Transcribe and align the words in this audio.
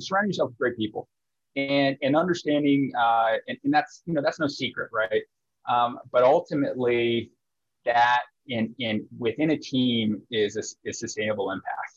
surrounding 0.00 0.30
yourself 0.30 0.50
with 0.50 0.58
great 0.58 0.76
people 0.76 1.08
and 1.56 1.96
and 2.02 2.16
understanding 2.16 2.92
uh, 2.98 3.32
and, 3.48 3.58
and 3.64 3.72
that's 3.72 4.02
you 4.06 4.14
know 4.14 4.22
that's 4.22 4.40
no 4.40 4.46
secret 4.46 4.90
right? 4.92 5.22
Um, 5.68 5.98
but 6.12 6.22
ultimately 6.22 7.30
that 7.84 8.22
in 8.46 8.74
in 8.78 9.06
within 9.18 9.50
a 9.50 9.56
team 9.56 10.22
is 10.30 10.56
a, 10.56 10.88
a 10.88 10.92
sustainable 10.92 11.50
impact. 11.50 11.94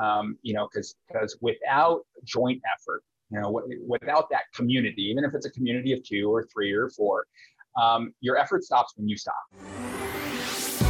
Um, 0.00 0.36
you 0.42 0.52
know 0.52 0.68
because 0.70 0.94
because 1.08 1.38
without 1.40 2.02
joint 2.24 2.60
effort 2.74 3.02
you 3.30 3.40
know 3.40 3.46
w- 3.46 3.82
without 3.86 4.28
that 4.30 4.42
community 4.54 5.02
even 5.02 5.24
if 5.24 5.34
it's 5.34 5.46
a 5.46 5.50
community 5.50 5.92
of 5.92 6.02
two 6.02 6.32
or 6.32 6.46
three 6.52 6.72
or 6.72 6.90
four 6.90 7.26
um, 7.80 8.12
your 8.20 8.36
effort 8.36 8.62
stops 8.62 8.92
when 8.96 9.08
you 9.08 9.16
stop 9.16 9.34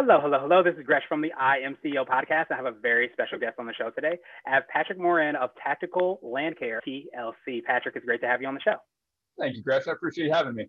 Hello, 0.00 0.20
hello, 0.22 0.38
hello. 0.40 0.62
This 0.62 0.76
is 0.78 0.86
Gresh 0.86 1.02
from 1.08 1.20
the 1.22 1.32
I 1.32 1.56
Am 1.56 1.76
CEO 1.84 2.06
podcast. 2.06 2.52
I 2.52 2.54
have 2.54 2.66
a 2.66 2.70
very 2.70 3.10
special 3.14 3.36
guest 3.36 3.56
on 3.58 3.66
the 3.66 3.74
show 3.74 3.90
today. 3.90 4.16
I 4.46 4.54
have 4.54 4.62
Patrick 4.68 4.96
Moran 4.96 5.34
of 5.34 5.50
Tactical 5.60 6.20
Land 6.22 6.56
Care 6.56 6.80
LLC. 6.86 7.64
Patrick, 7.64 7.96
it's 7.96 8.06
great 8.06 8.20
to 8.20 8.28
have 8.28 8.40
you 8.40 8.46
on 8.46 8.54
the 8.54 8.60
show. 8.60 8.76
Thank 9.40 9.56
you, 9.56 9.62
Gresh. 9.64 9.88
I 9.88 9.92
appreciate 9.94 10.26
you 10.26 10.32
having 10.32 10.54
me 10.54 10.68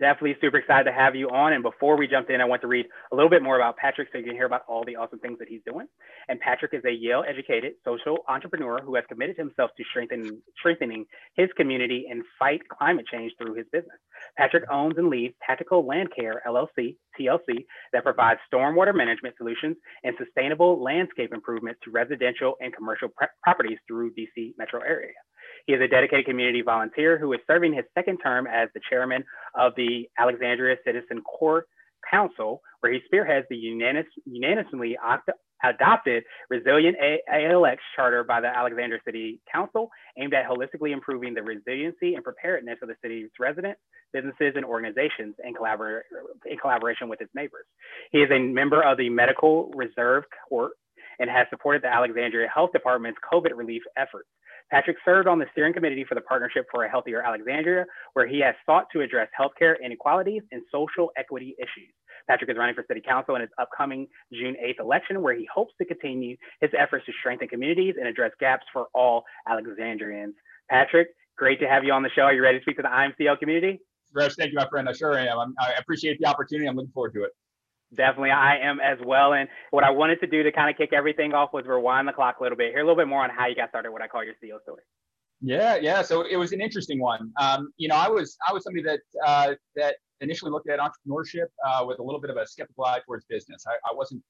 definitely 0.00 0.36
super 0.40 0.56
excited 0.56 0.84
to 0.84 0.92
have 0.92 1.14
you 1.14 1.28
on. 1.28 1.52
And 1.52 1.62
before 1.62 1.96
we 1.96 2.08
jump 2.08 2.30
in, 2.30 2.40
I 2.40 2.44
want 2.44 2.62
to 2.62 2.68
read 2.68 2.86
a 3.12 3.14
little 3.14 3.30
bit 3.30 3.42
more 3.42 3.56
about 3.56 3.76
Patrick 3.76 4.08
so 4.10 4.18
you 4.18 4.24
can 4.24 4.34
hear 4.34 4.46
about 4.46 4.62
all 4.66 4.84
the 4.84 4.96
awesome 4.96 5.20
things 5.20 5.38
that 5.38 5.48
he's 5.48 5.60
doing. 5.66 5.86
And 6.28 6.40
Patrick 6.40 6.74
is 6.74 6.84
a 6.84 6.90
Yale 6.90 7.22
educated 7.28 7.74
social 7.84 8.18
entrepreneur 8.28 8.78
who 8.82 8.94
has 8.96 9.04
committed 9.08 9.36
himself 9.36 9.70
to 9.76 9.84
strengthen, 9.90 10.40
strengthening 10.58 11.04
his 11.36 11.48
community 11.56 12.06
and 12.10 12.22
fight 12.38 12.62
climate 12.68 13.06
change 13.12 13.32
through 13.38 13.54
his 13.54 13.66
business. 13.72 13.98
Patrick 14.36 14.64
owns 14.70 14.94
and 14.96 15.08
leads 15.08 15.34
Tactical 15.46 15.86
Land 15.86 16.08
Care 16.18 16.42
LLC, 16.46 16.96
TLC, 17.18 17.66
that 17.92 18.02
provides 18.02 18.40
stormwater 18.52 18.94
management 18.94 19.36
solutions 19.36 19.76
and 20.04 20.16
sustainable 20.18 20.82
landscape 20.82 21.32
improvements 21.32 21.80
to 21.84 21.90
residential 21.90 22.54
and 22.60 22.74
commercial 22.74 23.08
properties 23.42 23.78
through 23.86 24.12
DC 24.14 24.54
metro 24.58 24.80
area. 24.80 25.12
He 25.66 25.72
is 25.72 25.80
a 25.80 25.88
dedicated 25.88 26.26
community 26.26 26.62
volunteer 26.62 27.18
who 27.18 27.32
is 27.32 27.40
serving 27.46 27.74
his 27.74 27.84
second 27.94 28.18
term 28.18 28.46
as 28.46 28.68
the 28.74 28.80
chairman 28.88 29.24
of 29.54 29.72
the 29.76 30.08
Alexandria 30.18 30.76
Citizen 30.84 31.22
Corps 31.22 31.66
Council, 32.10 32.62
where 32.80 32.92
he 32.92 33.00
spearheads 33.04 33.46
the 33.50 33.56
unanimous, 33.56 34.06
unanimously 34.24 34.96
adopted 35.62 36.24
Resilient 36.48 36.96
ALX 37.32 37.76
charter 37.94 38.24
by 38.24 38.40
the 38.40 38.46
Alexandria 38.46 39.00
City 39.04 39.40
Council, 39.52 39.90
aimed 40.18 40.34
at 40.34 40.46
holistically 40.48 40.92
improving 40.92 41.34
the 41.34 41.42
resiliency 41.42 42.14
and 42.14 42.24
preparedness 42.24 42.78
of 42.82 42.88
the 42.88 42.94
city's 43.02 43.28
residents, 43.38 43.80
businesses, 44.12 44.52
and 44.56 44.64
organizations 44.64 45.34
in, 45.44 45.54
collabor- 45.54 46.00
in 46.46 46.56
collaboration 46.58 47.08
with 47.08 47.20
its 47.20 47.30
neighbors. 47.34 47.66
He 48.10 48.18
is 48.18 48.30
a 48.30 48.38
member 48.38 48.82
of 48.82 48.96
the 48.96 49.08
Medical 49.10 49.70
Reserve 49.74 50.24
Corps 50.48 50.72
and 51.18 51.28
has 51.28 51.46
supported 51.50 51.82
the 51.82 51.92
Alexandria 51.92 52.48
Health 52.52 52.70
Department's 52.72 53.20
COVID 53.30 53.50
relief 53.54 53.82
efforts. 53.96 54.28
Patrick 54.70 54.96
served 55.04 55.26
on 55.28 55.38
the 55.38 55.46
steering 55.52 55.72
committee 55.72 56.04
for 56.08 56.14
the 56.14 56.20
Partnership 56.20 56.66
for 56.70 56.84
a 56.84 56.90
Healthier 56.90 57.22
Alexandria, 57.22 57.84
where 58.12 58.26
he 58.26 58.40
has 58.40 58.54
sought 58.64 58.86
to 58.92 59.00
address 59.00 59.28
healthcare 59.38 59.74
inequalities 59.84 60.42
and 60.52 60.62
social 60.72 61.10
equity 61.16 61.56
issues. 61.58 61.92
Patrick 62.28 62.50
is 62.50 62.56
running 62.56 62.74
for 62.74 62.84
city 62.86 63.00
council 63.00 63.34
in 63.34 63.40
his 63.40 63.50
upcoming 63.58 64.06
June 64.32 64.54
8th 64.64 64.80
election, 64.80 65.22
where 65.22 65.34
he 65.34 65.48
hopes 65.52 65.72
to 65.78 65.84
continue 65.84 66.36
his 66.60 66.70
efforts 66.78 67.04
to 67.06 67.12
strengthen 67.18 67.48
communities 67.48 67.94
and 67.98 68.06
address 68.06 68.30
gaps 68.38 68.64
for 68.72 68.86
all 68.94 69.24
Alexandrians. 69.48 70.34
Patrick, 70.68 71.08
great 71.36 71.58
to 71.60 71.66
have 71.66 71.82
you 71.82 71.92
on 71.92 72.02
the 72.02 72.10
show. 72.10 72.22
Are 72.22 72.34
you 72.34 72.42
ready 72.42 72.58
to 72.58 72.62
speak 72.62 72.76
to 72.76 72.82
the 72.82 72.88
IMCEO 72.88 73.38
community? 73.38 73.80
Gresh, 74.14 74.34
thank 74.34 74.52
you, 74.52 74.56
my 74.56 74.68
friend. 74.68 74.88
I 74.88 74.92
sure 74.92 75.18
am. 75.18 75.54
I 75.58 75.72
appreciate 75.78 76.18
the 76.20 76.26
opportunity. 76.26 76.68
I'm 76.68 76.76
looking 76.76 76.92
forward 76.92 77.14
to 77.14 77.24
it. 77.24 77.32
Definitely, 77.94 78.30
I 78.30 78.58
am 78.58 78.78
as 78.80 78.98
well. 79.04 79.32
And 79.32 79.48
what 79.70 79.82
I 79.82 79.90
wanted 79.90 80.20
to 80.20 80.26
do 80.26 80.44
to 80.44 80.52
kind 80.52 80.70
of 80.70 80.76
kick 80.76 80.92
everything 80.92 81.34
off 81.34 81.52
was 81.52 81.64
rewind 81.66 82.06
the 82.06 82.12
clock 82.12 82.36
a 82.38 82.42
little 82.42 82.56
bit, 82.56 82.70
hear 82.70 82.80
a 82.80 82.84
little 82.84 82.96
bit 82.96 83.08
more 83.08 83.24
on 83.24 83.30
how 83.30 83.46
you 83.46 83.56
got 83.56 83.70
started, 83.70 83.90
what 83.90 84.00
I 84.00 84.06
call 84.06 84.24
your 84.24 84.34
CEO 84.34 84.60
story. 84.62 84.82
Yeah, 85.40 85.76
yeah. 85.76 86.02
So 86.02 86.22
it 86.22 86.36
was 86.36 86.52
an 86.52 86.60
interesting 86.60 87.00
one. 87.00 87.32
Um, 87.40 87.72
you 87.78 87.88
know, 87.88 87.96
I 87.96 88.08
was 88.08 88.36
I 88.48 88.52
was 88.52 88.62
somebody 88.62 88.84
that 88.84 89.00
uh, 89.26 89.54
that 89.74 89.96
initially 90.20 90.50
looked 90.50 90.68
at 90.68 90.78
entrepreneurship 90.78 91.46
uh, 91.66 91.84
with 91.86 91.98
a 91.98 92.02
little 92.02 92.20
bit 92.20 92.30
of 92.30 92.36
a 92.36 92.46
skeptical 92.46 92.84
eye 92.84 93.00
towards 93.06 93.24
business. 93.24 93.64
I, 93.66 93.72
I 93.90 93.94
wasn't 93.94 94.22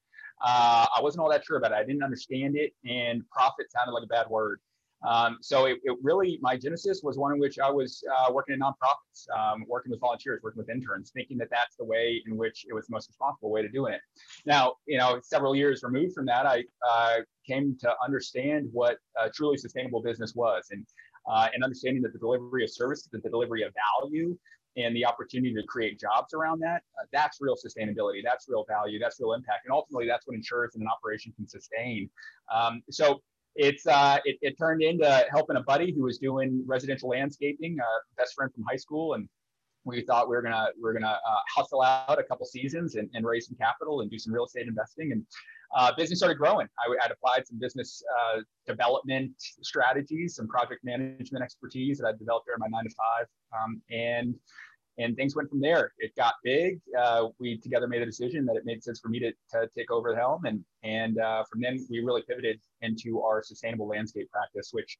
uh, 0.43 0.87
I 0.95 1.01
wasn't 1.01 1.21
all 1.21 1.29
that 1.29 1.45
sure 1.45 1.57
about 1.57 1.71
it. 1.71 1.75
I 1.75 1.83
didn't 1.83 2.03
understand 2.03 2.55
it, 2.55 2.71
and 2.89 3.21
profit 3.29 3.71
sounded 3.71 3.91
like 3.91 4.03
a 4.03 4.07
bad 4.07 4.27
word. 4.29 4.59
Um, 5.07 5.37
so 5.41 5.65
it, 5.65 5.79
it, 5.83 5.97
really, 6.01 6.39
my 6.41 6.57
genesis 6.57 7.01
was 7.03 7.17
one 7.17 7.33
in 7.33 7.39
which 7.39 7.57
I 7.59 7.69
was 7.69 8.03
uh, 8.17 8.31
working 8.31 8.53
in 8.53 8.59
nonprofits, 8.59 9.27
um, 9.35 9.65
working 9.67 9.91
with 9.91 9.99
volunteers, 9.99 10.41
working 10.43 10.59
with 10.59 10.69
interns, 10.69 11.11
thinking 11.11 11.37
that 11.39 11.49
that's 11.49 11.75
the 11.75 11.85
way 11.85 12.21
in 12.27 12.37
which 12.37 12.65
it 12.69 12.73
was 12.73 12.87
the 12.87 12.91
most 12.93 13.09
responsible 13.09 13.51
way 13.51 13.61
to 13.61 13.69
doing 13.69 13.93
it. 13.93 14.01
Now, 14.45 14.73
you 14.85 14.97
know, 14.97 15.19
several 15.23 15.55
years 15.55 15.81
removed 15.83 16.13
from 16.13 16.25
that, 16.27 16.45
I 16.45 16.63
uh, 16.87 17.17
came 17.47 17.75
to 17.81 17.93
understand 18.05 18.69
what 18.71 18.97
truly 19.33 19.57
sustainable 19.57 20.01
business 20.01 20.33
was, 20.35 20.67
and 20.71 20.85
uh, 21.27 21.47
and 21.53 21.63
understanding 21.63 22.01
that 22.03 22.13
the 22.13 22.19
delivery 22.19 22.63
of 22.63 22.71
services, 22.71 23.09
and 23.13 23.21
the 23.21 23.29
delivery 23.29 23.63
of 23.63 23.73
value, 24.01 24.37
and 24.77 24.95
the 24.95 25.05
opportunity 25.05 25.53
to 25.53 25.63
create 25.63 25.99
jobs 25.99 26.33
around 26.33 26.59
that, 26.59 26.81
uh, 26.99 27.05
that's 27.11 27.39
real 27.41 27.55
sustainability. 27.55 28.21
That's 28.23 28.47
real 28.47 28.65
value. 28.67 28.99
That's 28.99 29.19
real 29.19 29.33
impact. 29.33 29.65
And 29.65 29.73
ultimately, 29.73 30.07
that's 30.07 30.25
what 30.25 30.35
insurance 30.35 30.75
and 30.75 30.81
an 30.83 30.87
operation 30.87 31.33
can 31.35 31.47
sustain. 31.47 32.09
Um, 32.53 32.81
so 32.89 33.21
it's 33.55 33.85
uh, 33.85 34.17
it, 34.25 34.37
it, 34.41 34.57
turned 34.57 34.81
into 34.81 35.25
helping 35.29 35.57
a 35.57 35.63
buddy 35.63 35.91
who 35.91 36.03
was 36.03 36.17
doing 36.17 36.63
residential 36.65 37.09
landscaping, 37.09 37.77
uh, 37.79 37.99
best 38.17 38.33
friend 38.33 38.53
from 38.53 38.63
high 38.69 38.77
school, 38.77 39.15
and 39.15 39.27
we 39.83 40.01
thought 40.01 40.29
we 40.29 40.35
were 40.35 40.41
gonna 40.41 40.67
we 40.81 40.89
are 40.89 40.93
gonna 40.93 41.07
uh, 41.07 41.39
hustle 41.53 41.81
out 41.81 42.19
a 42.19 42.23
couple 42.23 42.45
seasons 42.45 42.95
and, 42.95 43.09
and 43.13 43.25
raise 43.25 43.47
some 43.47 43.57
capital 43.57 44.01
and 44.01 44.11
do 44.11 44.17
some 44.17 44.33
real 44.33 44.45
estate 44.45 44.67
investing, 44.67 45.11
and 45.11 45.25
uh, 45.75 45.91
business 45.97 46.19
started 46.19 46.37
growing. 46.37 46.67
I 46.79 46.95
had 47.01 47.11
applied 47.11 47.47
some 47.47 47.59
business 47.59 48.01
uh, 48.19 48.41
development 48.67 49.33
strategies, 49.37 50.35
some 50.35 50.47
project 50.47 50.81
management 50.83 51.43
expertise 51.43 51.97
that 51.97 52.07
I 52.07 52.11
developed 52.17 52.47
during 52.47 52.59
my 52.59 52.67
nine 52.69 52.85
to 52.85 52.95
five, 52.95 53.25
um, 53.59 53.81
and 53.89 54.35
and 55.01 55.15
things 55.15 55.35
went 55.35 55.49
from 55.49 55.59
there. 55.59 55.93
It 55.99 56.15
got 56.15 56.35
big. 56.43 56.79
Uh, 56.97 57.27
we 57.39 57.57
together 57.57 57.87
made 57.87 58.01
a 58.01 58.05
decision 58.05 58.45
that 58.45 58.55
it 58.55 58.65
made 58.65 58.83
sense 58.83 58.99
for 58.99 59.09
me 59.09 59.19
to, 59.19 59.31
to 59.51 59.69
take 59.75 59.91
over 59.91 60.11
the 60.11 60.17
helm, 60.17 60.45
and 60.45 60.63
and 60.83 61.19
uh, 61.19 61.43
from 61.49 61.61
then 61.61 61.85
we 61.89 61.99
really 61.99 62.23
pivoted 62.27 62.59
into 62.81 63.21
our 63.21 63.43
sustainable 63.43 63.87
landscape 63.87 64.29
practice, 64.31 64.69
which 64.71 64.97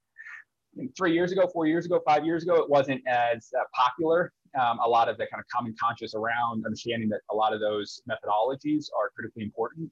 three 0.97 1.13
years 1.13 1.31
ago, 1.31 1.47
four 1.51 1.65
years 1.65 1.85
ago, 1.85 2.01
five 2.05 2.25
years 2.25 2.43
ago, 2.43 2.55
it 2.55 2.69
wasn't 2.69 3.01
as 3.07 3.51
uh, 3.59 3.63
popular. 3.73 4.31
Um, 4.59 4.79
a 4.79 4.87
lot 4.87 5.07
of 5.07 5.17
the 5.17 5.25
kind 5.27 5.39
of 5.39 5.47
common 5.47 5.73
conscious 5.79 6.13
around 6.13 6.65
understanding 6.65 7.07
that 7.09 7.21
a 7.31 7.35
lot 7.35 7.53
of 7.53 7.61
those 7.61 8.01
methodologies 8.09 8.87
are 8.97 9.09
critically 9.15 9.43
important 9.43 9.89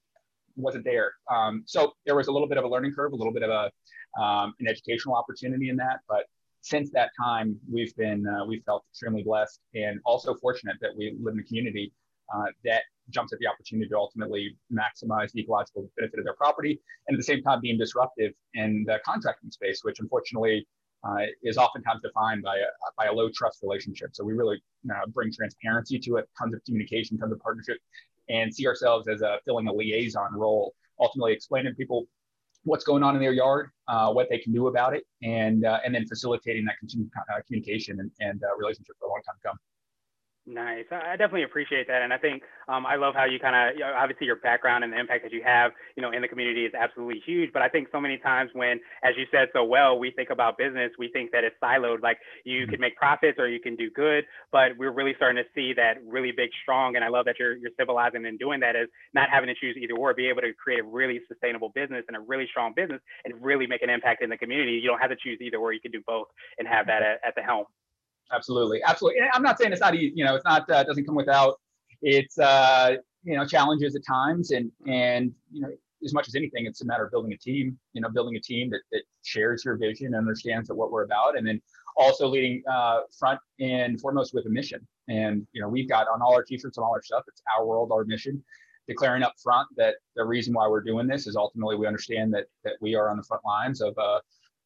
wasn't 0.60 0.84
there. 0.84 1.14
Um, 1.32 1.64
so 1.66 1.94
there 2.06 2.16
was 2.16 2.28
a 2.28 2.32
little 2.32 2.48
bit 2.48 2.58
of 2.58 2.64
a 2.64 2.68
learning 2.68 2.94
curve, 2.94 3.14
a 3.14 3.16
little 3.16 3.34
bit 3.34 3.44
of 3.44 3.50
a 3.50 4.22
um, 4.22 4.54
an 4.60 4.68
educational 4.68 5.16
opportunity 5.16 5.70
in 5.70 5.78
that, 5.78 6.00
but 6.08 6.26
since 6.62 6.90
that 6.92 7.10
time, 7.22 7.58
we've 7.72 7.96
been 7.96 8.26
uh, 8.28 8.46
we've 8.46 8.64
felt 8.64 8.84
extremely 8.92 9.24
blessed 9.24 9.60
and 9.74 10.00
also 10.06 10.36
fortunate 10.36 10.78
that 10.82 10.92
we 10.96 11.16
live 11.22 11.34
in 11.34 11.40
a 11.40 11.44
community 11.44 11.92
uh, 12.34 12.46
that 12.64 12.84
jumps 13.10 13.34
at 13.34 13.40
the 13.40 13.48
opportunity 13.48 13.90
to 13.90 13.98
ultimately 13.98 14.56
maximize 14.72 15.32
the 15.32 15.42
ecological 15.42 15.90
benefit 15.98 16.20
of 16.20 16.26
their 16.26 16.36
property, 16.36 16.80
and 17.08 17.16
at 17.16 17.18
the 17.18 17.24
same 17.24 17.42
time 17.42 17.60
being 17.62 17.78
disruptive 17.78 18.34
in 18.54 18.84
the 18.88 19.00
contracting 19.04 19.52
space, 19.52 19.80
which 19.84 20.00
unfortunately 20.00 20.68
uh, 21.04 21.26
is 21.44 21.58
oftentimes 21.58 22.02
defined 22.04 22.44
by 22.44 22.58
a, 22.58 22.68
by 22.98 23.06
a 23.06 23.14
low 23.14 23.30
trust 23.34 23.60
relationship. 23.64 24.10
So 24.14 24.24
we 24.24 24.34
really 24.34 24.62
uh, 24.92 25.08
bring 25.08 25.32
transparency 25.32 25.98
to 26.00 26.18
it, 26.18 26.30
tons 26.38 26.54
of 26.54 26.64
communication, 26.66 27.18
tons 27.18 27.32
of 27.32 27.40
partnership, 27.40 27.78
and 28.30 28.54
see 28.54 28.68
ourselves 28.68 29.08
as 29.08 29.22
a 29.22 29.40
filling 29.46 29.68
a 29.68 29.74
liaison 29.74 30.34
role, 30.34 30.74
ultimately 31.00 31.34
explaining 31.34 31.72
to 31.72 31.76
people 31.76 32.06
what's 32.64 32.84
going 32.84 33.04
on 33.04 33.16
in 33.16 33.22
their 33.22 33.34
yard, 33.34 33.70
uh, 33.88 34.12
what 34.12 34.30
they 34.30 34.38
can 34.38 34.54
do 34.54 34.68
about 34.68 34.96
it, 34.96 35.04
and 35.24 35.66
uh, 35.66 35.80
and 35.86 35.94
then 35.94 36.06
facilitating 36.08 36.66
that 36.66 36.78
continued 36.80 37.10
uh, 37.18 37.42
communication 37.46 38.00
and, 38.00 38.12
and 38.20 38.42
uh, 38.44 38.56
relationship 38.58 38.96
for 39.00 39.08
a 39.08 39.10
long 39.10 39.22
time 39.26 39.36
to 39.42 39.48
come. 39.50 39.58
Nice. 40.50 40.86
I 40.90 41.12
definitely 41.12 41.44
appreciate 41.44 41.86
that, 41.90 42.02
and 42.02 42.12
I 42.12 42.18
think 42.18 42.42
um, 42.68 42.84
I 42.84 42.96
love 42.96 43.14
how 43.14 43.26
you 43.26 43.38
kind 43.38 43.54
of 43.54 43.78
you 43.78 43.82
know, 43.82 43.94
obviously 43.96 44.26
your 44.26 44.38
background 44.38 44.84
and 44.84 44.92
the 44.92 45.00
impact 45.00 45.22
that 45.22 45.32
you 45.32 45.44
have, 45.46 45.74
you 45.96 46.02
know, 46.02 46.10
in 46.10 46.24
the 46.24 46.28
community 46.28 46.66
is 46.66 46.74
absolutely 46.74 47.22
huge. 47.24 47.54
But 47.54 47.62
I 47.62 47.70
think 47.70 47.90
so 47.92 48.02
many 48.02 48.18
times 48.18 48.50
when, 48.54 48.80
as 49.04 49.14
you 49.16 49.26
said 49.30 49.50
so 49.54 49.64
well, 49.64 50.00
we 50.00 50.10
think 50.10 50.32
about 50.32 50.58
business, 50.58 50.90
we 50.98 51.10
think 51.14 51.30
that 51.34 51.44
it's 51.44 51.56
siloed, 51.62 52.02
like 52.02 52.18
you 52.46 52.64
mm-hmm. 52.64 52.72
can 52.72 52.82
make 52.82 52.96
profits 52.96 53.38
or 53.38 53.48
you 53.48 53.60
can 53.60 53.76
do 53.76 53.92
good. 53.92 54.24
But 54.52 54.72
we're 54.80 54.92
really 54.92 55.14
starting 55.18 55.38
to 55.38 55.48
see 55.54 55.72
that 55.76 56.02
really 56.04 56.32
big, 56.32 56.50
strong, 56.64 56.96
and 56.96 57.06
I 57.06 57.10
love 57.10 57.26
that 57.26 57.36
you're 57.38 57.56
you're 57.56 57.76
civilizing 57.78 58.26
and 58.26 58.40
doing 58.40 58.60
that 58.62 58.76
is 58.76 58.90
not 59.14 59.30
having 59.30 59.50
to 59.50 59.56
choose 59.56 59.78
either 59.78 59.94
or, 59.94 60.16
be 60.16 60.30
able 60.30 60.42
to 60.42 60.54
create 60.56 60.80
a 60.80 60.84
really 60.84 61.20
sustainable 61.28 61.70
business 61.76 62.06
and 62.08 62.18
a 62.18 62.22
really 62.22 62.48
strong 62.50 62.74
business 62.76 63.02
and 63.24 63.36
really 63.40 63.68
make 63.68 63.84
an 63.84 63.92
impact 63.92 64.24
in 64.24 64.32
the 64.32 64.38
community. 64.38 64.72
You 64.72 64.90
don't 64.90 65.00
have 65.00 65.12
to 65.12 65.16
choose 65.16 65.38
either 65.42 65.58
or. 65.58 65.74
You 65.74 65.80
can 65.80 65.92
do 65.92 66.02
both 66.08 66.26
and 66.58 66.68
have 66.68 66.88
that 66.88 67.04
at, 67.04 67.20
at 67.24 67.36
the 67.36 67.44
helm. 67.44 67.66
Absolutely, 68.32 68.82
absolutely. 68.84 69.22
And 69.22 69.30
I'm 69.34 69.44
not 69.44 69.58
saying 69.58 69.72
it's 69.72 69.82
not 69.82 69.96
easy. 69.96 70.14
You 70.16 70.26
know, 70.26 70.36
it's 70.36 70.46
not 70.46 70.70
uh, 70.70 70.84
doesn't 70.84 71.06
come 71.06 71.16
without 71.16 71.56
it's 72.02 72.38
uh, 72.38 72.96
you 73.24 73.36
know 73.36 73.46
challenges 73.46 73.96
at 73.96 74.06
times, 74.06 74.52
and 74.52 74.72
and 74.88 75.32
you 75.52 75.62
know 75.62 75.70
as 76.04 76.14
much 76.14 76.28
as 76.28 76.36
anything, 76.36 76.66
it's 76.66 76.82
a 76.82 76.86
matter 76.86 77.06
of 77.06 77.12
building 77.12 77.34
a 77.34 77.38
team. 77.38 77.78
You 77.94 78.02
know, 78.02 78.10
building 78.10 78.36
a 78.36 78.40
team 78.40 78.70
that 78.72 78.82
that 78.92 79.02
shares 79.24 79.64
your 79.66 79.78
vision, 79.78 80.08
and 80.08 80.16
understands 80.16 80.68
that 80.68 80.76
what 80.76 80.92
we're 80.92 81.04
about, 81.04 81.38
and 81.38 81.46
then 81.48 81.62
also 81.98 82.28
leading 82.28 82.64
uh, 82.72 83.02
front 83.18 83.40
and 83.60 84.00
foremost 84.00 84.34
with 84.34 84.46
a 84.46 84.50
mission. 84.50 84.86
And 85.08 85.46
you 85.54 85.62
know, 85.62 85.68
we've 85.68 85.90
got 85.90 86.08
on 86.08 86.22
all 86.22 86.34
our 86.34 86.44
t-shirts 86.44 86.78
and 86.78 86.84
all 86.84 86.94
our 86.94 87.02
stuff, 87.02 87.24
it's 87.28 87.42
our 87.58 87.66
world, 87.66 87.92
our 87.92 88.06
mission. 88.06 88.44
Declaring 88.88 89.22
up 89.22 89.34
front 89.44 89.68
that 89.78 89.96
the 90.16 90.26
reason 90.26 90.52
why 90.52 90.68
we're 90.68 90.82
doing 90.82 91.06
this 91.06 91.28
is 91.28 91.36
ultimately 91.36 91.76
we 91.76 91.86
understand 91.86 92.34
that 92.34 92.46
that 92.64 92.74
we 92.82 92.96
are 92.96 93.10
on 93.10 93.18
the 93.18 93.24
front 93.24 93.44
lines 93.46 93.82
of 93.82 93.94
a 93.98 94.02
uh, 94.02 94.20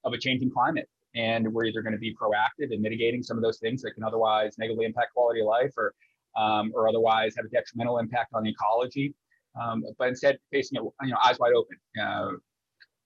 of 0.06 0.14
a 0.14 0.18
changing 0.18 0.52
climate, 0.52 0.90
and 1.16 1.52
we're 1.52 1.66
either 1.66 1.82
going 1.82 1.94
to 1.94 2.00
be 2.00 2.16
proactive 2.16 2.72
in 2.72 2.82
mitigating 2.82 3.22
some 3.24 3.38
of 3.38 3.44
those 3.44 3.60
things 3.60 3.82
that 3.82 3.92
can 3.92 4.04
otherwise 4.04 4.58
negatively 4.58 4.86
impact 4.86 5.14
quality 5.14 5.42
of 5.42 5.48
life, 5.48 5.72
or 5.78 5.94
um, 6.36 6.72
or 6.74 6.88
otherwise 6.88 7.36
have 7.36 7.46
a 7.46 7.50
detrimental 7.50 8.00
impact 8.00 8.34
on 8.34 8.44
the 8.44 8.50
ecology. 8.50 9.14
Um, 9.62 9.84
but 10.00 10.08
instead, 10.08 10.40
facing 10.52 10.78
it, 10.78 10.84
you 11.04 11.12
know, 11.12 11.18
eyes 11.24 11.38
wide 11.40 11.54
open, 11.54 11.78
uh, 12.02 12.32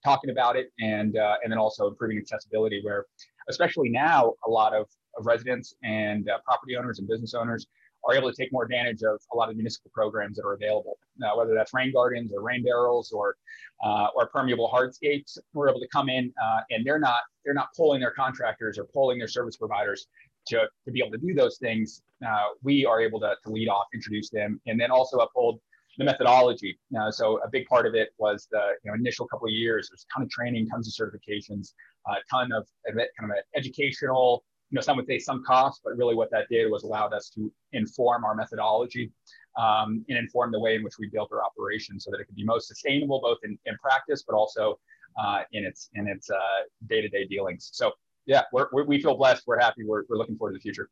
talking 0.04 0.30
about 0.30 0.56
it, 0.56 0.72
and 0.80 1.16
uh, 1.16 1.36
and 1.42 1.52
then 1.52 1.58
also 1.58 1.88
improving 1.88 2.18
accessibility. 2.18 2.80
Where, 2.82 3.06
especially 3.48 3.90
now, 3.90 4.34
a 4.46 4.50
lot 4.50 4.74
of, 4.74 4.86
of 5.18 5.26
residents 5.26 5.74
and 5.82 6.28
uh, 6.28 6.38
property 6.44 6.76
owners 6.76 6.98
and 6.98 7.08
business 7.08 7.34
owners 7.34 7.66
are 8.08 8.14
able 8.14 8.30
to 8.30 8.36
take 8.36 8.52
more 8.52 8.64
advantage 8.64 9.02
of 9.02 9.20
a 9.32 9.36
lot 9.36 9.50
of 9.50 9.56
municipal 9.56 9.90
programs 9.92 10.36
that 10.36 10.44
are 10.44 10.54
available. 10.54 10.98
Now, 11.18 11.36
whether 11.36 11.54
that's 11.54 11.74
rain 11.74 11.92
gardens 11.92 12.32
or 12.32 12.42
rain 12.42 12.62
barrels 12.62 13.12
or 13.12 13.36
uh, 13.84 14.08
or 14.14 14.28
permeable 14.28 14.70
hardscapes, 14.72 15.38
we're 15.52 15.68
able 15.68 15.80
to 15.80 15.88
come 15.88 16.08
in 16.08 16.32
uh, 16.42 16.60
and 16.70 16.84
they're 16.84 16.98
not 16.98 17.20
they're 17.44 17.54
not 17.54 17.68
pulling 17.76 18.00
their 18.00 18.10
contractors 18.10 18.78
or 18.78 18.84
pulling 18.84 19.18
their 19.18 19.28
service 19.28 19.56
providers 19.56 20.08
to, 20.48 20.66
to 20.84 20.90
be 20.90 21.00
able 21.00 21.12
to 21.12 21.18
do 21.18 21.34
those 21.34 21.58
things. 21.58 22.02
Uh, 22.26 22.46
we 22.62 22.84
are 22.84 23.00
able 23.00 23.20
to, 23.20 23.34
to 23.44 23.50
lead 23.50 23.68
off, 23.68 23.86
introduce 23.94 24.30
them, 24.30 24.60
and 24.66 24.80
then 24.80 24.90
also 24.90 25.18
uphold 25.18 25.60
the 25.98 26.04
methodology. 26.04 26.78
Uh, 26.98 27.10
so 27.10 27.40
a 27.42 27.48
big 27.48 27.66
part 27.66 27.86
of 27.86 27.94
it 27.94 28.10
was 28.18 28.48
the 28.50 28.74
you 28.84 28.90
know, 28.90 28.94
initial 28.94 29.26
couple 29.26 29.46
of 29.46 29.52
years. 29.52 29.88
There's 29.90 30.06
a 30.08 30.14
ton 30.14 30.22
of 30.24 30.30
training, 30.30 30.68
tons 30.68 30.88
of 30.88 30.94
certifications, 30.94 31.72
a 32.06 32.14
ton 32.30 32.52
of 32.52 32.66
kind 32.86 33.00
of 33.24 33.30
an 33.30 33.42
educational. 33.56 34.44
You 34.70 34.76
know, 34.76 34.80
some 34.80 34.96
would 34.96 35.06
say 35.06 35.18
some 35.18 35.42
cost, 35.44 35.80
but 35.84 35.96
really 35.96 36.14
what 36.14 36.30
that 36.30 36.46
did 36.50 36.70
was 36.70 36.82
allowed 36.82 37.12
us 37.12 37.30
to 37.30 37.52
inform 37.72 38.24
our 38.24 38.34
methodology 38.34 39.10
um, 39.58 40.04
and 40.08 40.16
inform 40.16 40.52
the 40.52 40.60
way 40.60 40.76
in 40.76 40.82
which 40.86 40.98
we 40.98 41.06
built 41.08 41.30
our 41.32 41.42
operation 41.44 41.98
so 42.00 42.10
that 42.10 42.18
it 42.20 42.26
could 42.26 42.36
be 42.36 42.44
most 42.44 42.68
sustainable, 42.68 43.20
both 43.20 43.38
in, 43.44 43.58
in 43.66 43.76
practice, 43.86 44.20
but 44.26 44.34
also 44.34 44.78
uh, 45.22 45.42
in 45.52 45.64
its 45.64 45.90
in 45.94 46.06
its 46.06 46.30
uh, 46.30 46.60
day-to-day 46.86 47.26
dealings. 47.26 47.70
So 47.72 47.92
yeah, 48.26 48.42
we're, 48.52 48.68
we 48.84 49.00
feel 49.00 49.16
blessed. 49.16 49.42
We're 49.46 49.58
happy. 49.58 49.82
We're, 49.84 50.04
we're 50.08 50.18
looking 50.18 50.36
forward 50.36 50.52
to 50.52 50.58
the 50.58 50.62
future. 50.62 50.88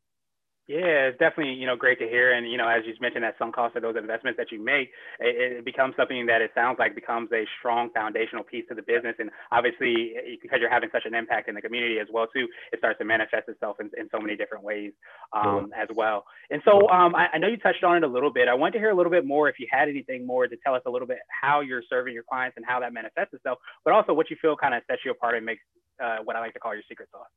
Yeah, 0.67 1.07
it's 1.07 1.17
definitely 1.17 1.53
you 1.53 1.65
know 1.65 1.77
great 1.77 1.97
to 1.99 2.05
hear, 2.05 2.33
and 2.33 2.45
you 2.51 2.57
know 2.57 2.67
as 2.67 2.83
you 2.85 2.93
mentioned 2.99 3.23
that 3.23 3.35
some 3.39 3.53
cost 3.53 3.77
of 3.77 3.83
those 3.83 3.95
investments 3.95 4.35
that 4.35 4.51
you 4.51 4.59
make, 4.59 4.91
it, 5.17 5.59
it, 5.59 5.65
becomes 5.65 5.95
something 5.95 6.25
that 6.25 6.41
it 6.41 6.51
sounds 6.53 6.75
like 6.77 6.93
becomes 6.93 7.31
a 7.31 7.45
strong 7.57 7.89
foundational 7.95 8.43
piece 8.43 8.65
to 8.67 8.75
the 8.75 8.81
business, 8.81 9.15
and 9.17 9.31
obviously 9.53 10.11
because 10.41 10.59
you're 10.59 10.69
having 10.69 10.89
such 10.91 11.03
an 11.05 11.15
impact 11.15 11.47
in 11.47 11.55
the 11.55 11.61
community 11.61 11.99
as 11.99 12.07
well 12.11 12.27
too, 12.27 12.49
it 12.73 12.79
starts 12.79 12.99
to 12.99 13.05
manifest 13.05 13.47
itself 13.47 13.77
in, 13.79 13.89
in 13.97 14.09
so 14.11 14.19
many 14.19 14.35
different 14.35 14.61
ways 14.61 14.91
um, 15.31 15.71
as 15.73 15.87
well. 15.95 16.25
And 16.49 16.61
so 16.65 16.89
um, 16.89 17.15
I, 17.15 17.27
I, 17.35 17.37
know 17.37 17.47
you 17.47 17.55
touched 17.55 17.85
on 17.85 17.95
it 17.95 18.03
a 18.03 18.07
little 18.07 18.31
bit. 18.31 18.49
I 18.49 18.53
want 18.53 18.73
to 18.73 18.79
hear 18.79 18.89
a 18.89 18.95
little 18.95 19.11
bit 19.11 19.25
more 19.25 19.47
if 19.47 19.59
you 19.59 19.67
had 19.71 19.87
anything 19.87 20.27
more 20.27 20.47
to 20.47 20.57
tell 20.65 20.75
us 20.75 20.81
a 20.85 20.91
little 20.91 21.07
bit 21.07 21.19
how 21.29 21.61
you're 21.61 21.83
serving 21.89 22.13
your 22.13 22.23
clients 22.23 22.57
and 22.57 22.65
how 22.67 22.81
that 22.81 22.91
manifests 22.91 23.33
itself, 23.33 23.59
but 23.85 23.93
also 23.93 24.13
what 24.13 24.29
you 24.29 24.35
feel 24.41 24.57
kind 24.57 24.73
of 24.73 24.83
sets 24.91 24.99
you 25.05 25.11
apart 25.11 25.35
and 25.35 25.45
makes 25.45 25.61
uh, 26.03 26.17
what 26.25 26.35
I 26.35 26.41
like 26.41 26.53
to 26.55 26.59
call 26.59 26.73
your 26.73 26.83
secret 26.89 27.07
sauce. 27.09 27.27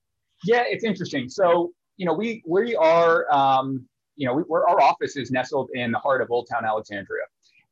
Yeah, 0.45 0.65
it's 0.67 0.83
interesting. 0.83 1.29
So 1.29 1.71
you 2.01 2.07
know, 2.07 2.15
we 2.15 2.43
we 2.47 2.75
are, 2.77 3.31
um, 3.31 3.87
you 4.17 4.27
know, 4.27 4.33
we, 4.33 4.43
our 4.51 4.81
office 4.81 5.17
is 5.17 5.31
nestled 5.31 5.69
in 5.75 5.93
the 5.93 5.99
heart 5.99 6.23
of 6.23 6.31
Old 6.31 6.49
Town 6.51 6.65
Alexandria, 6.65 7.25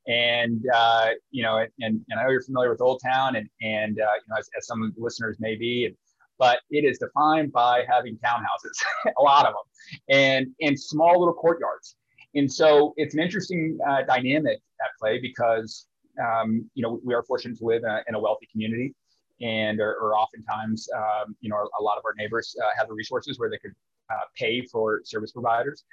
and 0.07 0.63
uh, 0.75 1.09
you 1.31 1.43
know, 1.43 1.57
and, 1.57 1.71
and 2.11 2.21
I 2.21 2.25
know 2.25 2.31
you're 2.31 2.43
familiar 2.43 2.69
with 2.69 2.83
Old 2.83 3.01
Town, 3.03 3.37
and 3.37 3.49
and 3.63 3.99
uh, 3.99 4.05
you 4.05 4.29
know, 4.29 4.37
as, 4.39 4.51
as 4.55 4.67
some 4.67 4.83
of 4.83 4.95
the 4.95 5.01
listeners 5.01 5.39
may 5.41 5.57
be, 5.57 5.87
and, 5.87 5.97
but 6.39 6.61
it 6.71 6.85
is 6.85 6.99
defined 6.99 7.53
by 7.53 7.85
having 7.89 8.19
townhouses, 8.19 9.13
a 9.19 9.23
lot 9.23 9.47
of 9.47 9.55
them, 9.55 10.05
and 10.11 10.49
and 10.61 10.79
small 10.79 11.19
little 11.19 11.33
courtyards, 11.33 11.97
and 12.35 12.53
so 12.53 12.93
it's 12.99 13.15
an 13.15 13.21
interesting 13.21 13.79
uh, 13.89 14.03
dynamic 14.03 14.61
at 14.85 14.91
play 15.01 15.19
because 15.19 15.87
um, 16.23 16.71
you 16.75 16.83
know 16.83 17.01
we 17.03 17.15
are 17.15 17.23
fortunate 17.23 17.57
to 17.57 17.65
live 17.65 17.83
in 17.83 17.89
a, 17.89 18.03
in 18.09 18.15
a 18.15 18.21
wealthy 18.21 18.47
community. 18.53 18.95
And 19.41 19.79
or 19.81 20.17
oftentimes 20.17 20.89
um, 20.97 21.37
you 21.41 21.49
know 21.49 21.69
a 21.79 21.81
lot 21.81 21.97
of 21.97 22.05
our 22.05 22.13
neighbors 22.17 22.57
uh, 22.61 22.71
have 22.77 22.89
the 22.89 22.95
resources 22.95 23.39
where 23.39 23.49
they 23.49 23.59
could 23.59 23.71
uh, 24.11 24.25
pay 24.37 24.63
for 24.63 25.01
service 25.05 25.33
providers. 25.33 25.85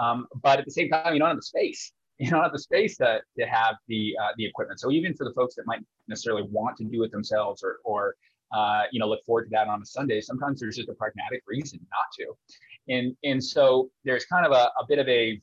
Um, 0.00 0.26
but 0.42 0.58
at 0.58 0.64
the 0.64 0.70
same 0.70 0.88
time, 0.88 1.12
you 1.12 1.18
don't 1.18 1.28
have 1.28 1.36
the 1.36 1.42
space. 1.42 1.92
You 2.16 2.30
don't 2.30 2.44
have 2.44 2.52
the 2.52 2.60
space 2.60 2.96
to, 2.98 3.20
to 3.40 3.44
have 3.44 3.74
the 3.88 4.16
uh, 4.22 4.28
the 4.36 4.46
equipment. 4.46 4.78
So 4.78 4.92
even 4.92 5.16
for 5.16 5.24
the 5.24 5.32
folks 5.32 5.56
that 5.56 5.66
might 5.66 5.80
necessarily 6.06 6.46
want 6.48 6.76
to 6.76 6.84
do 6.84 7.02
it 7.02 7.10
themselves 7.10 7.64
or 7.64 7.78
or 7.84 8.14
uh, 8.54 8.82
you 8.92 9.00
know 9.00 9.08
look 9.08 9.24
forward 9.24 9.46
to 9.46 9.50
that 9.50 9.66
on 9.66 9.82
a 9.82 9.84
Sunday, 9.84 10.20
sometimes 10.20 10.60
there's 10.60 10.76
just 10.76 10.88
a 10.88 10.94
pragmatic 10.94 11.42
reason 11.48 11.80
not 11.90 12.06
to. 12.20 12.94
And 12.94 13.16
and 13.24 13.42
so 13.42 13.90
there's 14.04 14.26
kind 14.26 14.46
of 14.46 14.52
a, 14.52 14.70
a 14.80 14.86
bit 14.86 15.00
of 15.00 15.08
a 15.08 15.40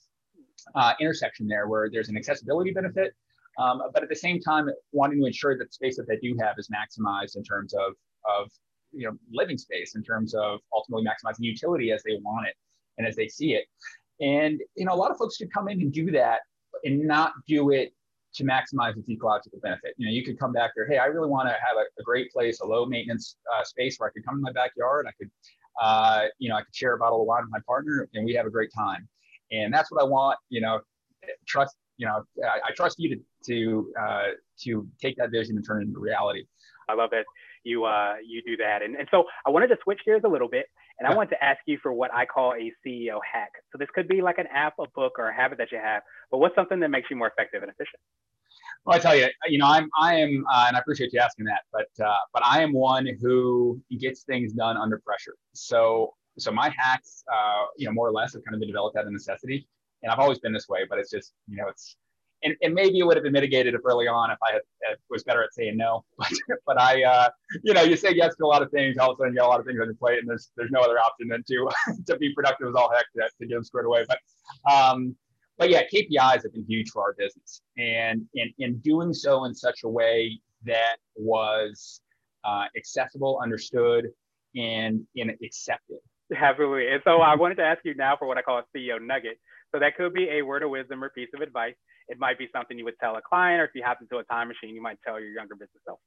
uh, 0.76 0.94
intersection 1.02 1.46
there 1.46 1.68
where 1.68 1.90
there's 1.92 2.08
an 2.08 2.16
accessibility 2.16 2.72
benefit, 2.72 3.16
um, 3.60 3.82
but 3.94 4.02
at 4.02 4.08
the 4.08 4.16
same 4.16 4.40
time 4.40 4.70
wanting 4.94 5.20
to 5.20 5.26
ensure 5.28 5.58
that 5.58 5.66
the 5.66 5.74
space 5.74 5.98
that 5.98 6.08
they 6.08 6.20
do 6.26 6.38
have 6.40 6.56
is 6.58 6.70
maximized 6.70 7.36
in 7.36 7.44
terms 7.44 7.74
of 7.74 7.96
of 8.40 8.50
you 8.92 9.08
know 9.08 9.18
living 9.32 9.58
space 9.58 9.96
in 9.96 10.04
terms 10.04 10.34
of 10.34 10.60
ultimately 10.74 11.06
maximizing 11.06 11.40
utility 11.40 11.92
as 11.92 12.04
they 12.04 12.18
want 12.24 12.48
it 12.48 12.56
and 12.98 13.08
as 13.08 13.16
they 13.16 13.28
see 13.28 13.54
it. 13.54 13.66
And 14.20 14.60
you 14.76 14.86
know 14.86 14.94
a 14.94 14.96
lot 14.96 15.12
of 15.12 15.18
folks 15.18 15.38
could 15.38 15.52
come 15.54 15.68
in 15.68 15.82
and 15.82 15.92
do 15.92 16.12
that 16.12 16.42
and 16.84 17.06
not 17.06 17.34
do 17.48 17.72
it 17.72 17.94
to 18.34 18.44
maximize 18.44 18.98
its 18.98 19.10
ecological 19.10 19.60
benefit. 19.62 19.94
You 19.98 20.08
know 20.08 20.12
you 20.12 20.24
could 20.24 20.40
come 20.40 20.54
back 20.54 20.72
there 20.76 20.88
hey 20.88 20.98
i 20.98 21.06
really 21.06 21.30
want 21.30 21.48
to 21.48 21.54
have 21.54 21.78
a, 21.78 21.86
a, 22.00 22.04
great 22.04 22.32
place 22.32 22.60
a 22.62 22.66
low 22.66 22.86
maintenance 22.86 23.36
uh, 23.54 23.64
space 23.64 23.98
where 23.98 24.10
i 24.10 24.12
could 24.12 24.26
come 24.26 24.36
in 24.36 24.42
my 24.42 24.52
backyard 24.52 25.06
i 25.08 25.12
could 25.18 25.30
uh, 25.82 26.26
you 26.40 26.50
know 26.50 26.56
i 26.56 26.62
could 26.62 26.76
share 26.76 26.94
a 26.94 26.98
bottle 26.98 27.22
of 27.22 27.28
wine 27.28 27.44
with 27.44 27.52
my 27.52 27.60
partner 27.66 28.08
and 28.14 28.26
we 28.26 28.34
have 28.34 28.46
a 28.46 28.50
great 28.50 28.72
time. 28.76 29.08
And 29.52 29.74
that's 29.74 29.92
what 29.92 30.02
i 30.02 30.06
want 30.06 30.38
you 30.50 30.62
know 30.62 30.80
trust 31.48 31.76
you 31.98 32.06
know 32.06 32.24
i, 32.44 32.70
I 32.70 32.72
trust 32.76 33.00
you 33.00 33.16
to 33.16 33.22
to 33.48 33.94
uh, 34.00 34.28
to 34.64 34.88
take 35.02 35.18
that 35.18 35.32
vision 35.32 35.56
and 35.56 35.66
turn 35.66 35.82
it 35.82 35.88
into 35.88 36.00
reality. 36.00 36.46
I 36.90 36.94
love 36.94 37.14
it 37.14 37.26
you 37.64 37.86
uh, 37.86 38.16
you 38.26 38.42
do 38.46 38.58
that. 38.58 38.82
And, 38.82 38.96
and 38.96 39.08
so 39.12 39.26
I 39.46 39.50
wanted 39.50 39.68
to 39.68 39.78
switch 39.84 40.00
gears 40.06 40.22
a 40.26 40.30
little 40.30 40.50
bit, 40.50 40.66
and 41.00 41.08
I 41.08 41.14
wanted 41.16 41.32
to 41.32 41.44
ask 41.44 41.60
you 41.66 41.78
for 41.82 41.94
what 41.94 42.14
I 42.14 42.26
call 42.26 42.54
a 42.54 42.72
CEO 42.86 43.20
hack. 43.32 43.52
So 43.72 43.78
this 43.78 43.88
could 43.94 44.08
be 44.08 44.22
like 44.22 44.38
an 44.38 44.48
app, 44.54 44.74
a 44.80 44.86
book, 44.96 45.14
or 45.18 45.30
a 45.30 45.36
habit 45.36 45.58
that 45.58 45.72
you 45.72 45.78
have. 45.78 46.02
But 46.30 46.40
what's 46.40 46.56
something 46.56 46.80
that 46.80 46.90
makes 46.90 47.10
you 47.10 47.16
more 47.16 47.28
effective 47.28 47.64
and 47.64 47.72
efficient? 47.72 48.02
Well, 48.86 48.96
I 48.96 49.00
tell 49.00 49.16
you, 49.16 49.28
you 49.48 49.60
know, 49.60 49.68
I'm, 49.68 49.90
I 50.00 50.16
am, 50.16 50.44
uh, 50.52 50.66
and 50.68 50.76
I 50.76 50.80
appreciate 50.80 51.14
you 51.14 51.20
asking 51.20 51.46
that, 51.46 51.62
but, 51.72 52.04
uh, 52.04 52.16
but 52.34 52.44
I 52.44 52.62
am 52.62 52.74
one 52.74 53.08
who 53.22 53.80
gets 54.00 54.24
things 54.24 54.54
done 54.54 54.76
under 54.76 55.00
pressure. 55.06 55.36
So, 55.54 56.14
so 56.40 56.52
my 56.52 56.74
hacks, 56.76 57.24
uh, 57.32 57.66
you 57.78 57.86
know, 57.86 57.94
more 57.94 58.08
or 58.08 58.12
less 58.12 58.34
have 58.34 58.44
kind 58.44 58.56
of 58.56 58.60
been 58.60 58.70
developed 58.70 58.98
out 58.98 59.06
of 59.06 59.12
necessity, 59.12 59.68
and 60.02 60.12
I've 60.12 60.20
always 60.20 60.40
been 60.40 60.52
this 60.52 60.68
way. 60.68 60.80
But 60.90 60.98
it's 60.98 61.12
just, 61.12 61.34
you 61.48 61.58
know, 61.58 61.68
it's 61.68 61.96
and, 62.44 62.56
and 62.62 62.74
maybe 62.74 63.00
it 63.00 63.04
would 63.04 63.18
have 63.18 63.24
been 63.24 63.34
mitigated 63.34 63.74
if 63.74 63.82
early 63.86 64.08
on 64.08 64.32
if 64.32 64.38
I 64.44 64.54
had, 64.54 64.98
was 65.10 65.24
better 65.24 65.44
at 65.44 65.54
saying 65.54 65.78
no. 65.78 66.04
But 66.18 66.32
but 66.66 66.82
I 66.82 67.04
uh, 67.04 67.30
you 67.64 67.74
know 67.74 67.82
you 67.82 67.96
say 67.96 68.14
yes 68.14 68.36
to 68.38 68.46
a 68.46 68.48
lot 68.48 68.62
of 68.62 68.72
things, 68.72 68.98
all 68.98 69.12
of 69.12 69.16
a 69.16 69.22
sudden 69.22 69.34
you 69.34 69.40
got 69.40 69.48
a 69.48 69.50
lot 69.50 69.60
of 69.60 69.66
things 69.66 69.80
on 69.80 69.88
your 69.88 69.96
plate, 69.96 70.20
and 70.20 70.30
there's 70.30 70.52
there's 70.56 70.72
no 70.72 70.82
other 70.82 71.00
option 71.00 71.28
than 71.28 71.44
to 71.48 71.70
to 72.08 72.18
be 72.18 72.34
productive 72.34 72.68
as 72.68 72.76
all 72.76 72.92
heck 72.92 73.06
to, 73.16 73.30
to 73.40 73.48
get 73.48 73.56
them 73.56 73.64
squared 73.64 73.86
away. 73.86 74.06
But 74.08 74.20
um, 74.72 75.16
but 75.58 75.70
yeah, 75.70 75.84
KPIs 75.84 76.44
have 76.44 76.54
been 76.54 76.66
huge 76.68 76.90
for 76.90 77.04
our 77.04 77.14
business, 77.18 77.62
and 77.78 78.26
in 78.34 78.54
in 78.60 78.78
doing 78.80 79.14
so 79.14 79.46
in 79.46 79.54
such 79.54 79.82
a 79.84 79.90
way 79.90 80.40
that 80.66 80.98
was 81.16 82.02
uh, 82.44 82.66
accessible, 82.78 83.40
understood, 83.42 84.08
and 84.56 85.06
and 85.16 85.32
accepted. 85.44 85.98
Absolutely. 86.36 86.88
And 86.88 87.02
so 87.04 87.18
I 87.18 87.36
wanted 87.36 87.56
to 87.56 87.64
ask 87.64 87.82
you 87.84 87.94
now 87.94 88.16
for 88.18 88.28
what 88.28 88.38
I 88.38 88.42
call 88.42 88.60
a 88.60 88.64
CEO 88.78 89.02
nugget. 89.02 89.38
So 89.74 89.80
that 89.80 89.96
could 89.96 90.14
be 90.14 90.30
a 90.30 90.42
word 90.42 90.64
of 90.64 90.70
wisdom 90.70 91.04
or 91.04 91.10
piece 91.10 91.30
of 91.34 91.42
advice 91.42 91.76
it 92.08 92.20
might 92.20 92.38
be 92.38 92.48
something 92.54 92.78
you 92.78 92.86
would 92.86 93.00
tell 93.00 93.16
a 93.16 93.22
client, 93.22 93.62
or 93.62 93.66
if 93.66 93.72
you 93.76 93.84
happen 93.84 94.08
to 94.08 94.18
a 94.18 94.24
time 94.24 94.48
machine, 94.48 94.76
you 94.76 94.82
might 94.82 94.98
tell 95.06 95.20
your 95.20 95.32
younger 95.32 95.56
business 95.56 95.82
self. 95.86 96.00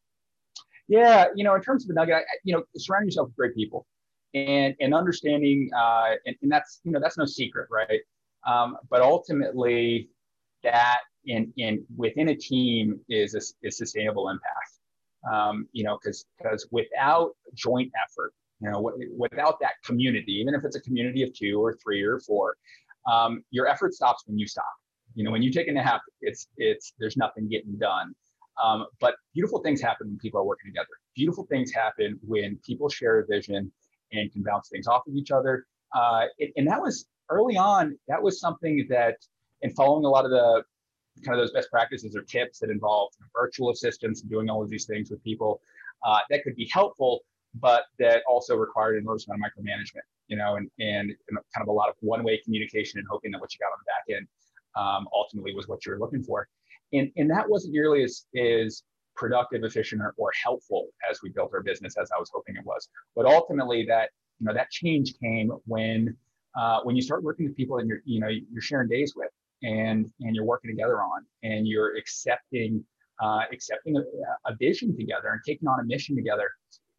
Yeah, 0.88 1.26
you 1.34 1.44
know, 1.44 1.54
in 1.54 1.62
terms 1.62 1.84
of 1.84 1.88
the 1.88 1.94
nugget, 1.94 2.14
I, 2.16 2.20
you 2.44 2.54
know, 2.54 2.62
surround 2.76 3.06
yourself 3.06 3.28
with 3.28 3.36
great 3.36 3.54
people, 3.54 3.86
and 4.34 4.74
and 4.80 4.94
understanding, 4.94 5.70
uh, 5.76 6.12
and, 6.26 6.36
and 6.42 6.52
that's 6.52 6.80
you 6.84 6.92
know 6.92 7.00
that's 7.00 7.16
no 7.16 7.24
secret, 7.24 7.68
right? 7.70 8.00
Um, 8.46 8.76
but 8.90 9.00
ultimately, 9.00 10.10
that 10.62 10.98
in 11.26 11.52
in 11.56 11.84
within 11.96 12.28
a 12.28 12.36
team 12.36 13.00
is 13.08 13.34
a, 13.34 13.66
is 13.66 13.78
sustainable 13.78 14.28
impact. 14.28 14.72
Um, 15.32 15.66
you 15.72 15.84
know, 15.84 15.98
because 16.02 16.26
because 16.36 16.68
without 16.70 17.30
joint 17.54 17.90
effort, 18.04 18.34
you 18.60 18.70
know, 18.70 18.76
w- 18.76 19.10
without 19.16 19.58
that 19.60 19.74
community, 19.84 20.32
even 20.32 20.54
if 20.54 20.64
it's 20.64 20.76
a 20.76 20.80
community 20.80 21.22
of 21.22 21.32
two 21.32 21.62
or 21.64 21.78
three 21.82 22.02
or 22.02 22.20
four, 22.20 22.56
um, 23.10 23.42
your 23.50 23.66
effort 23.66 23.94
stops 23.94 24.24
when 24.26 24.38
you 24.38 24.46
stop. 24.46 24.64
You 25.14 25.24
know, 25.24 25.30
when 25.30 25.42
you 25.42 25.52
take 25.52 25.68
a 25.68 25.72
nap, 25.72 26.00
it's 26.20 26.48
it's 26.56 26.92
there's 26.98 27.16
nothing 27.16 27.48
getting 27.48 27.76
done. 27.78 28.14
Um, 28.62 28.86
but 29.00 29.14
beautiful 29.32 29.60
things 29.60 29.80
happen 29.80 30.08
when 30.08 30.18
people 30.18 30.40
are 30.40 30.44
working 30.44 30.70
together. 30.70 30.88
Beautiful 31.16 31.44
things 31.46 31.72
happen 31.72 32.18
when 32.24 32.58
people 32.64 32.88
share 32.88 33.18
a 33.20 33.26
vision 33.26 33.70
and 34.12 34.32
can 34.32 34.42
bounce 34.42 34.68
things 34.68 34.86
off 34.86 35.06
of 35.08 35.16
each 35.16 35.32
other 35.32 35.66
uh, 35.94 36.26
it, 36.38 36.52
and 36.56 36.66
that 36.66 36.80
was 36.80 37.06
early 37.30 37.56
on. 37.56 37.96
That 38.08 38.22
was 38.22 38.40
something 38.40 38.86
that, 38.90 39.16
in 39.62 39.70
following 39.74 40.04
a 40.04 40.08
lot 40.08 40.24
of 40.24 40.30
the 40.30 40.62
kind 41.24 41.38
of 41.38 41.42
those 41.42 41.52
best 41.52 41.70
practices 41.70 42.16
or 42.16 42.22
tips 42.22 42.58
that 42.58 42.70
involve 42.70 43.12
virtual 43.34 43.70
assistants 43.70 44.22
and 44.22 44.30
doing 44.30 44.50
all 44.50 44.62
of 44.62 44.68
these 44.68 44.84
things 44.84 45.10
with 45.10 45.22
people, 45.22 45.60
uh, 46.04 46.18
that 46.28 46.42
could 46.42 46.56
be 46.56 46.68
helpful, 46.72 47.20
but 47.54 47.84
that 47.98 48.22
also 48.28 48.56
required 48.56 48.96
an 48.96 49.02
enormous 49.02 49.26
amount 49.28 49.40
of 49.40 49.64
micromanagement, 49.64 50.02
you 50.26 50.36
know, 50.36 50.56
and, 50.56 50.68
and 50.80 51.12
kind 51.30 51.62
of 51.62 51.68
a 51.68 51.72
lot 51.72 51.88
of 51.88 51.94
one-way 52.00 52.40
communication 52.44 52.98
and 52.98 53.06
hoping 53.08 53.30
that 53.30 53.40
what 53.40 53.54
you 53.54 53.58
got 53.60 53.66
on 53.66 53.78
the 53.78 54.12
back 54.12 54.18
end 54.18 54.26
um, 54.76 55.06
ultimately 55.12 55.54
was 55.54 55.68
what 55.68 55.84
you 55.84 55.92
were 55.92 55.98
looking 55.98 56.22
for. 56.22 56.48
And, 56.92 57.10
and 57.16 57.30
that 57.30 57.48
wasn't 57.48 57.74
nearly 57.74 58.04
as, 58.04 58.26
as 58.38 58.82
productive, 59.16 59.64
efficient, 59.64 60.02
or, 60.02 60.14
or 60.16 60.30
helpful 60.42 60.88
as 61.10 61.20
we 61.22 61.30
built 61.30 61.50
our 61.54 61.62
business 61.62 61.96
as 62.00 62.10
I 62.14 62.18
was 62.18 62.30
hoping 62.32 62.56
it 62.56 62.64
was. 62.64 62.88
But 63.16 63.26
ultimately, 63.26 63.84
that 63.86 64.10
you 64.40 64.46
know 64.46 64.54
that 64.54 64.70
change 64.70 65.14
came 65.22 65.50
when 65.66 66.16
uh, 66.58 66.80
when 66.82 66.96
you 66.96 67.02
start 67.02 67.22
working 67.22 67.46
with 67.46 67.56
people 67.56 67.78
and 67.78 67.88
you're 67.88 68.00
you 68.04 68.20
know 68.20 68.28
you're 68.28 68.62
sharing 68.62 68.88
days 68.88 69.14
with 69.16 69.30
and 69.62 70.10
and 70.20 70.34
you're 70.34 70.44
working 70.44 70.70
together 70.70 71.00
on 71.02 71.24
and 71.42 71.66
you're 71.66 71.96
accepting 71.96 72.84
uh, 73.22 73.42
accepting 73.52 73.96
a, 73.96 74.00
a, 74.50 74.56
vision 74.56 74.96
together 74.96 75.28
and 75.28 75.40
taking 75.46 75.68
on 75.68 75.78
a 75.78 75.84
mission 75.84 76.16
together. 76.16 76.50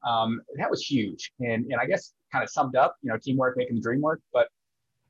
Um, 0.07 0.41
that 0.57 0.69
was 0.69 0.81
huge, 0.81 1.31
and 1.39 1.65
and 1.65 1.75
I 1.81 1.85
guess 1.85 2.13
kind 2.31 2.43
of 2.43 2.49
summed 2.49 2.75
up, 2.75 2.95
you 3.01 3.11
know, 3.11 3.17
teamwork 3.21 3.57
making 3.57 3.75
the 3.75 3.81
dream 3.81 4.01
work. 4.01 4.21
But 4.33 4.47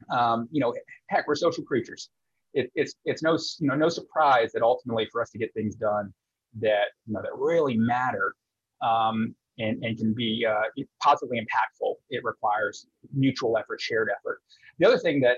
um, 0.10 0.48
you 0.51 0.62
know, 0.62 0.74
heck, 1.07 1.27
we're 1.27 1.36
social 1.36 1.63
creatures. 1.63 2.10
It, 2.55 2.71
it's 2.74 2.95
it's 3.05 3.21
no 3.21 3.38
you 3.59 3.67
know 3.67 3.75
no 3.75 3.89
surprise 3.89 4.51
that 4.53 4.63
ultimately 4.63 5.07
for 5.12 5.21
us 5.21 5.29
to 5.31 5.38
get 5.38 5.53
things 5.53 5.75
done 5.75 6.13
that 6.62 6.85
you 7.05 7.13
know 7.13 7.21
that 7.21 7.35
really 7.35 7.77
matter 7.77 8.33
um, 8.81 9.35
and, 9.57 9.83
and 9.83 9.97
can 9.97 10.13
be 10.13 10.45
uh, 10.47 10.83
positively 11.01 11.39
impactful, 11.39 11.95
it 12.09 12.21
requires 12.24 12.88
mutual 13.13 13.57
effort, 13.57 13.79
shared 13.79 14.09
effort. 14.09 14.41
The 14.79 14.88
other 14.88 14.97
thing 14.97 15.21
that 15.21 15.38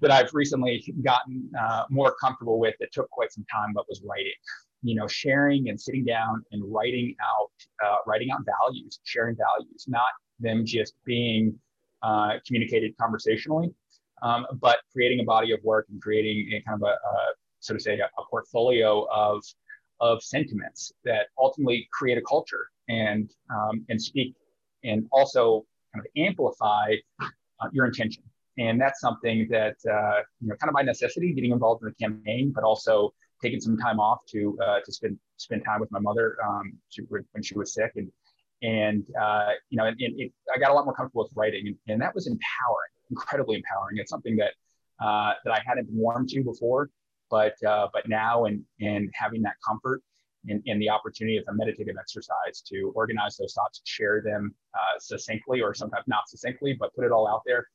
that 0.00 0.10
I've 0.10 0.32
recently 0.32 0.82
gotten 1.04 1.50
uh, 1.60 1.84
more 1.90 2.14
comfortable 2.20 2.58
with 2.58 2.74
that 2.80 2.92
took 2.92 3.10
quite 3.10 3.32
some 3.32 3.44
time, 3.52 3.72
but 3.74 3.84
was 3.88 4.02
writing. 4.06 4.32
You 4.82 4.94
know, 4.94 5.06
sharing 5.06 5.68
and 5.68 5.78
sitting 5.78 6.06
down 6.06 6.42
and 6.52 6.62
writing 6.72 7.14
out, 7.22 7.50
uh, 7.84 7.96
writing 8.06 8.30
out 8.30 8.40
values, 8.46 9.00
sharing 9.04 9.36
values, 9.36 9.84
not 9.86 10.08
them 10.38 10.64
just 10.64 10.94
being 11.04 11.54
uh, 12.02 12.38
communicated 12.46 12.96
conversationally, 12.98 13.74
um, 14.22 14.46
but 14.60 14.78
creating 14.92 15.20
a 15.20 15.24
body 15.24 15.52
of 15.52 15.60
work 15.62 15.86
and 15.90 16.00
creating 16.00 16.52
a 16.54 16.62
kind 16.62 16.82
of 16.82 16.88
a, 16.88 16.92
a 16.92 17.14
so 17.60 17.74
to 17.74 17.80
say, 17.80 17.98
a, 17.98 18.04
a 18.04 18.24
portfolio 18.30 19.06
of 19.10 19.42
of 20.00 20.22
sentiments 20.22 20.92
that 21.04 21.26
ultimately 21.38 21.86
create 21.92 22.16
a 22.16 22.22
culture 22.22 22.68
and 22.88 23.30
um, 23.54 23.84
and 23.88 24.00
speak 24.00 24.34
and 24.84 25.06
also 25.12 25.64
kind 25.94 26.04
of 26.04 26.10
amplify 26.16 26.94
uh, 27.20 27.68
your 27.72 27.86
intention. 27.86 28.22
And 28.58 28.80
that's 28.80 29.00
something 29.00 29.46
that 29.50 29.76
uh, 29.90 30.22
you 30.40 30.48
know, 30.48 30.56
kind 30.56 30.68
of 30.68 30.74
by 30.74 30.82
necessity, 30.82 31.32
getting 31.32 31.52
involved 31.52 31.82
in 31.82 31.88
the 31.88 31.94
campaign, 31.94 32.52
but 32.54 32.64
also 32.64 33.12
taking 33.42 33.60
some 33.60 33.78
time 33.78 34.00
off 34.00 34.20
to 34.30 34.58
uh, 34.64 34.80
to 34.84 34.92
spend 34.92 35.18
spend 35.36 35.64
time 35.64 35.80
with 35.80 35.90
my 35.90 35.98
mother 36.00 36.36
um, 36.46 36.72
when 37.32 37.42
she 37.42 37.56
was 37.56 37.72
sick, 37.72 37.92
and 37.96 38.10
and 38.62 39.04
uh, 39.20 39.50
you 39.70 39.78
know, 39.78 39.86
and, 39.86 39.98
and 40.00 40.20
it, 40.20 40.32
I 40.54 40.58
got 40.58 40.70
a 40.70 40.74
lot 40.74 40.84
more 40.84 40.94
comfortable 40.94 41.22
with 41.24 41.32
writing, 41.34 41.68
and, 41.68 41.76
and 41.88 42.02
that 42.02 42.14
was 42.14 42.26
empowering, 42.26 42.92
incredibly 43.10 43.56
empowering. 43.56 43.98
It's 43.98 44.10
something 44.10 44.36
that 44.36 44.52
uh, 45.04 45.34
that 45.44 45.52
I 45.52 45.60
hadn't 45.64 45.86
been 45.86 45.96
warm 45.96 46.26
to 46.28 46.42
before, 46.42 46.90
but 47.30 47.54
uh, 47.66 47.88
but 47.92 48.08
now 48.08 48.44
and 48.44 48.62
and 48.80 49.10
having 49.14 49.42
that 49.42 49.54
comfort 49.66 50.02
and, 50.48 50.62
and, 50.66 50.80
the 50.80 50.88
opportunity 50.88 51.36
of 51.36 51.44
a 51.48 51.52
meditative 51.52 51.96
exercise 51.98 52.62
to 52.66 52.92
organize 52.94 53.36
those 53.36 53.52
thoughts, 53.52 53.82
share 53.84 54.22
them 54.22 54.54
uh, 54.74 54.98
succinctly 54.98 55.60
or 55.60 55.74
sometimes 55.74 56.04
not 56.06 56.28
succinctly, 56.28 56.72
but 56.72 56.94
put 56.94 57.04
it 57.04 57.12
all 57.12 57.28
out 57.28 57.42
there. 57.44 57.66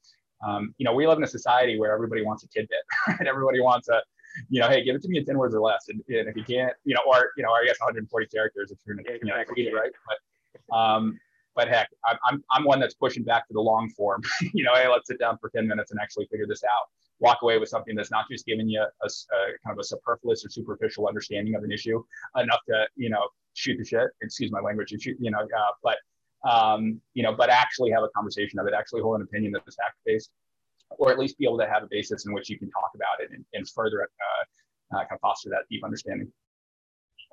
Um, 0.45 0.73
you 0.77 0.85
know, 0.85 0.93
we 0.93 1.07
live 1.07 1.17
in 1.17 1.23
a 1.23 1.27
society 1.27 1.79
where 1.79 1.93
everybody 1.93 2.23
wants 2.23 2.43
a 2.43 2.47
tidbit, 2.47 2.79
right? 3.07 3.27
Everybody 3.27 3.61
wants 3.61 3.87
a, 3.89 4.01
you 4.49 4.59
know, 4.59 4.67
hey, 4.67 4.83
give 4.83 4.95
it 4.95 5.01
to 5.03 5.07
me 5.07 5.19
in 5.19 5.25
10 5.25 5.37
words 5.37 5.55
or 5.55 5.61
less. 5.61 5.85
And, 5.89 6.01
and 6.07 6.27
if 6.27 6.35
you 6.35 6.43
can't, 6.43 6.73
you 6.83 6.95
know, 6.95 7.01
or, 7.07 7.31
you 7.37 7.43
know, 7.43 7.51
I 7.51 7.65
guess 7.65 7.77
140 7.79 8.27
characters 8.27 8.71
if 8.71 8.79
you're 8.85 8.95
going 8.95 9.05
to 9.05 9.13
you 9.13 9.31
know, 9.31 9.43
read 9.55 9.67
it, 9.67 9.73
right? 9.73 9.91
But, 10.07 10.75
um, 10.75 11.19
but 11.55 11.67
heck, 11.67 11.89
I'm, 12.29 12.43
I'm 12.51 12.63
one 12.65 12.79
that's 12.79 12.93
pushing 12.93 13.23
back 13.23 13.47
to 13.47 13.53
the 13.53 13.61
long 13.61 13.89
form. 13.89 14.21
you 14.53 14.63
know, 14.63 14.75
hey, 14.75 14.87
let's 14.87 15.07
sit 15.07 15.19
down 15.19 15.37
for 15.39 15.49
10 15.49 15.67
minutes 15.67 15.91
and 15.91 15.99
actually 15.99 16.27
figure 16.27 16.47
this 16.47 16.63
out. 16.63 16.89
Walk 17.19 17.39
away 17.43 17.57
with 17.57 17.69
something 17.69 17.95
that's 17.95 18.11
not 18.11 18.25
just 18.29 18.45
giving 18.45 18.67
you 18.67 18.81
a, 18.81 19.05
a, 19.05 19.39
kind 19.63 19.73
of 19.73 19.79
a 19.79 19.83
superfluous 19.83 20.45
or 20.45 20.49
superficial 20.49 21.07
understanding 21.07 21.55
of 21.55 21.63
an 21.63 21.71
issue 21.71 22.03
enough 22.37 22.59
to 22.67 22.85
you 22.97 23.09
know 23.09 23.25
shoot 23.53 23.77
the 23.77 23.85
shit. 23.85 24.09
Excuse 24.21 24.51
my 24.51 24.59
language 24.59 24.89
shoot 24.99 25.15
you 25.19 25.31
know 25.31 25.39
uh, 25.39 25.71
but 25.81 25.97
um, 26.49 26.99
you 27.13 27.23
know 27.23 27.33
but 27.33 27.49
actually 27.49 27.89
have 27.91 28.03
a 28.03 28.09
conversation 28.09 28.59
of 28.59 28.67
it 28.67 28.73
actually 28.73 29.01
hold 29.01 29.15
an 29.15 29.21
opinion 29.21 29.53
that 29.53 29.61
is 29.65 29.75
fact 29.75 29.95
based 30.05 30.29
or 30.97 31.09
at 31.09 31.17
least 31.17 31.37
be 31.37 31.45
able 31.45 31.57
to 31.57 31.67
have 31.67 31.83
a 31.83 31.87
basis 31.89 32.25
in 32.25 32.33
which 32.33 32.49
you 32.49 32.59
can 32.59 32.69
talk 32.69 32.91
about 32.93 33.23
it 33.23 33.29
and, 33.33 33.45
and 33.53 33.67
further 33.69 34.03
uh, 34.03 34.95
uh, 34.95 34.99
kind 34.99 35.13
of 35.13 35.19
foster 35.21 35.49
that 35.49 35.63
deep 35.71 35.83
understanding 35.85 36.29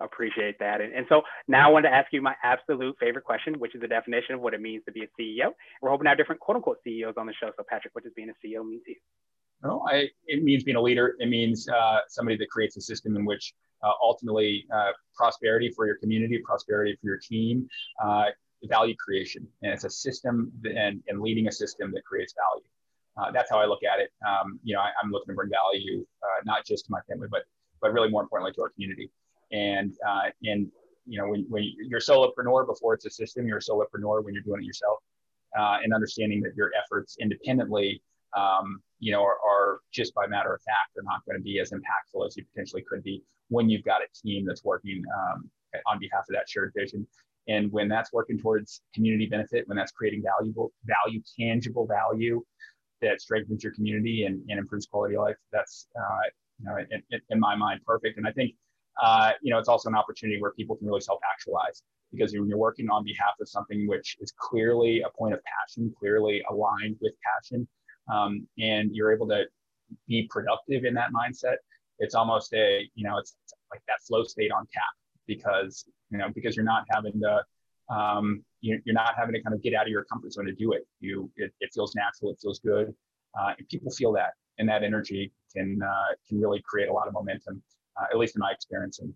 appreciate 0.04 0.59
that. 0.59 0.80
And, 0.80 0.92
and, 0.92 1.06
so 1.09 1.23
now 1.49 1.68
I 1.68 1.73
wanted 1.73 1.88
to 1.88 1.94
ask 1.94 2.12
you 2.12 2.23
my 2.23 2.35
absolute 2.42 2.97
favorite 2.99 3.25
question, 3.25 3.59
which 3.59 3.75
is 3.75 3.80
the 3.80 3.88
definition 3.88 4.35
of 4.35 4.40
what 4.40 4.54
it 4.54 4.61
means 4.61 4.85
to 4.87 4.92
be 4.92 5.02
a 5.02 5.21
CEO. 5.21 5.52
We're 5.80 5.90
hoping 5.90 6.04
to 6.04 6.11
have 6.11 6.18
different 6.18 6.40
quote 6.40 6.56
unquote 6.56 6.78
CEOs 6.85 7.14
on 7.16 7.26
the 7.26 7.35
show. 7.35 7.50
So 7.56 7.64
Patrick, 7.68 7.94
what 7.94 8.04
does 8.04 8.12
being 8.14 8.30
a 8.30 8.47
CEO 8.47 8.66
mean 8.66 8.80
to 8.85 8.90
you? 8.90 8.97
No, 9.62 9.85
I, 9.88 10.09
it 10.26 10.42
means 10.42 10.64
being 10.64 10.76
a 10.76 10.80
leader. 10.80 11.14
It 11.21 11.28
means 11.28 11.68
uh, 11.68 11.99
somebody 12.09 12.37
that 12.38 12.50
creates 12.50 12.76
a 12.76 12.80
system 12.80 13.16
in 13.16 13.25
which 13.25 13.54
uh, 13.82 13.92
ultimately 14.02 14.66
uh, 14.75 14.90
prosperity 15.14 15.71
for 15.75 15.87
your 15.87 15.97
community, 15.97 16.40
prosperity 16.44 16.97
for 17.00 17.06
your 17.06 17.18
team, 17.18 17.68
uh, 18.04 18.26
value 18.64 18.94
creation. 18.97 19.47
And 19.62 19.73
it's 19.73 19.85
a 19.85 19.90
system 19.90 20.52
and, 20.64 21.02
and 21.09 21.21
leading 21.21 21.49
a 21.49 21.52
system 21.52 21.92
that 21.94 22.04
creates 22.04 22.35
value. 22.35 22.66
Uh, 23.16 23.30
that's 23.30 23.50
how 23.50 23.59
I 23.59 23.66
look 23.66 23.85
at 23.85 24.00
it. 24.00 24.11
Um, 24.26 24.59
you 24.64 24.75
know, 24.75 24.80
I, 24.80 24.90
am 25.02 25.11
looking 25.11 25.32
to 25.32 25.35
bring 25.35 25.50
value 25.50 26.04
uh, 26.23 26.42
not 26.44 26.64
just 26.64 26.87
to 26.87 26.92
my 26.92 27.00
family, 27.09 27.28
but 27.30 27.42
but 27.80 27.92
really 27.92 28.09
more 28.09 28.23
importantly 28.23 28.52
to 28.54 28.62
our 28.62 28.71
community. 28.71 29.11
And 29.52 29.94
and 30.42 30.71
you 31.04 31.18
know, 31.18 31.28
when, 31.28 31.47
when 31.49 31.64
you're 31.78 32.00
solopreneur 32.00 32.66
before 32.66 32.94
it's 32.94 33.06
a 33.06 33.11
system, 33.11 33.47
you're 33.47 33.59
a 33.59 33.61
solopreneur 33.61 34.25
when 34.25 34.35
you're 34.35 34.42
doing 34.42 34.62
it 34.62 34.66
yourself. 34.66 34.99
and 35.54 35.92
understanding 35.92 36.40
that 36.42 36.54
your 36.56 36.71
efforts 36.80 37.16
independently 37.21 38.02
um, 38.37 38.82
you 38.99 39.12
know, 39.12 39.23
are, 39.23 39.37
are, 39.47 39.80
just 39.92 40.14
by 40.14 40.26
matter 40.26 40.54
of 40.54 40.62
fact, 40.62 40.90
they're 40.94 41.04
not 41.04 41.25
going 41.26 41.37
to 41.37 41.42
be 41.42 41.61
as 41.61 41.71
impactful 41.71 42.26
as 42.26 42.37
you 42.37 42.44
potentially 42.44 42.82
could 42.88 43.02
be 43.02 43.23
when 43.49 43.68
you've 43.68 43.85
got 43.85 44.00
a 44.00 44.06
team 44.26 44.47
that's 44.47 44.64
working 44.64 45.02
um, 45.14 45.50
on 45.87 45.99
behalf 45.99 46.21
of 46.28 46.35
that 46.35 46.49
shared 46.49 46.73
vision. 46.75 47.06
And 47.49 47.71
when 47.73 47.88
that's 47.88 48.12
working 48.12 48.38
towards 48.38 48.80
community 48.94 49.26
benefit, 49.26 49.68
when 49.68 49.76
that's 49.76 49.92
creating 49.92 50.23
valuable 50.23 50.73
value, 50.85 51.21
tangible 51.38 51.87
value 51.87 52.42
that 53.00 53.21
strengthens 53.21 53.64
your 53.64 53.75
community 53.75 54.25
and, 54.25 54.40
and 54.49 54.59
improves 54.59 54.87
quality 54.87 55.16
of 55.16 55.23
life, 55.23 55.37
that's, 55.52 55.88
uh, 55.99 56.28
you 56.61 56.66
know, 56.66 56.76
in, 57.11 57.21
in, 57.28 57.40
my 57.40 57.56
mind, 57.56 57.80
perfect. 57.85 58.16
And 58.16 58.26
I 58.26 58.32
think, 58.32 58.54
uh, 59.00 59.32
you 59.42 59.52
know, 59.52 59.58
it's 59.58 59.68
also 59.68 59.88
an 59.88 59.94
opportunity 59.94 60.40
where 60.40 60.52
people 60.52 60.76
can 60.76 60.87
really 60.87 61.00
self-actualize 61.00 61.82
because 62.12 62.32
when 62.32 62.46
you're 62.46 62.58
working 62.58 62.90
on 62.90 63.04
behalf 63.04 63.34
of 63.40 63.49
something 63.49 63.87
which 63.87 64.16
is 64.20 64.32
clearly 64.38 65.00
a 65.00 65.11
point 65.16 65.32
of 65.32 65.40
passion, 65.44 65.92
clearly 65.99 66.42
aligned 66.50 66.96
with 67.00 67.12
passion, 67.25 67.66
um, 68.12 68.46
and 68.58 68.94
you're 68.94 69.12
able 69.12 69.26
to 69.28 69.44
be 70.08 70.28
productive 70.30 70.84
in 70.84 70.94
that 70.94 71.11
mindset, 71.12 71.56
it's 71.99 72.14
almost 72.14 72.52
a, 72.52 72.88
you 72.94 73.04
know, 73.04 73.18
it's, 73.18 73.37
it's 73.44 73.54
like 73.70 73.80
that 73.88 74.02
flow 74.06 74.25
state 74.25 74.50
on 74.52 74.66
tap 74.72 74.82
because, 75.26 75.84
you 76.11 76.18
know, 76.18 76.28
because 76.34 76.56
you're 76.56 76.64
not 76.64 76.84
having 76.90 77.20
to, 77.20 77.42
um, 77.94 78.44
you, 78.61 78.80
are 78.88 78.92
not 78.92 79.14
having 79.16 79.34
to 79.34 79.42
kind 79.42 79.54
of 79.54 79.62
get 79.62 79.75
out 79.75 79.87
of 79.87 79.88
your 79.88 80.04
comfort 80.04 80.32
zone 80.32 80.46
to 80.46 80.52
do 80.52 80.72
it. 80.72 80.87
You, 81.00 81.30
it, 81.37 81.52
it 81.61 81.70
feels 81.75 81.94
natural. 81.94 82.32
It 82.32 82.38
feels 82.42 82.58
good. 82.61 82.94
Uh, 83.38 83.52
and 83.56 83.68
people 83.68 83.90
feel 83.90 84.12
that 84.12 84.32
and 84.58 84.68
that 84.68 84.82
energy 84.82 85.32
can, 85.54 85.80
uh, 85.82 86.14
can 86.28 86.40
really 86.40 86.62
create 86.64 86.88
a 86.88 86.92
lot 86.92 87.08
of 87.08 87.14
momentum, 87.14 87.62
uh, 88.00 88.06
at 88.11 88.18
least 88.18 88.37
in 88.37 88.40
my 88.40 88.50
experience. 88.52 88.99
And 89.00 89.12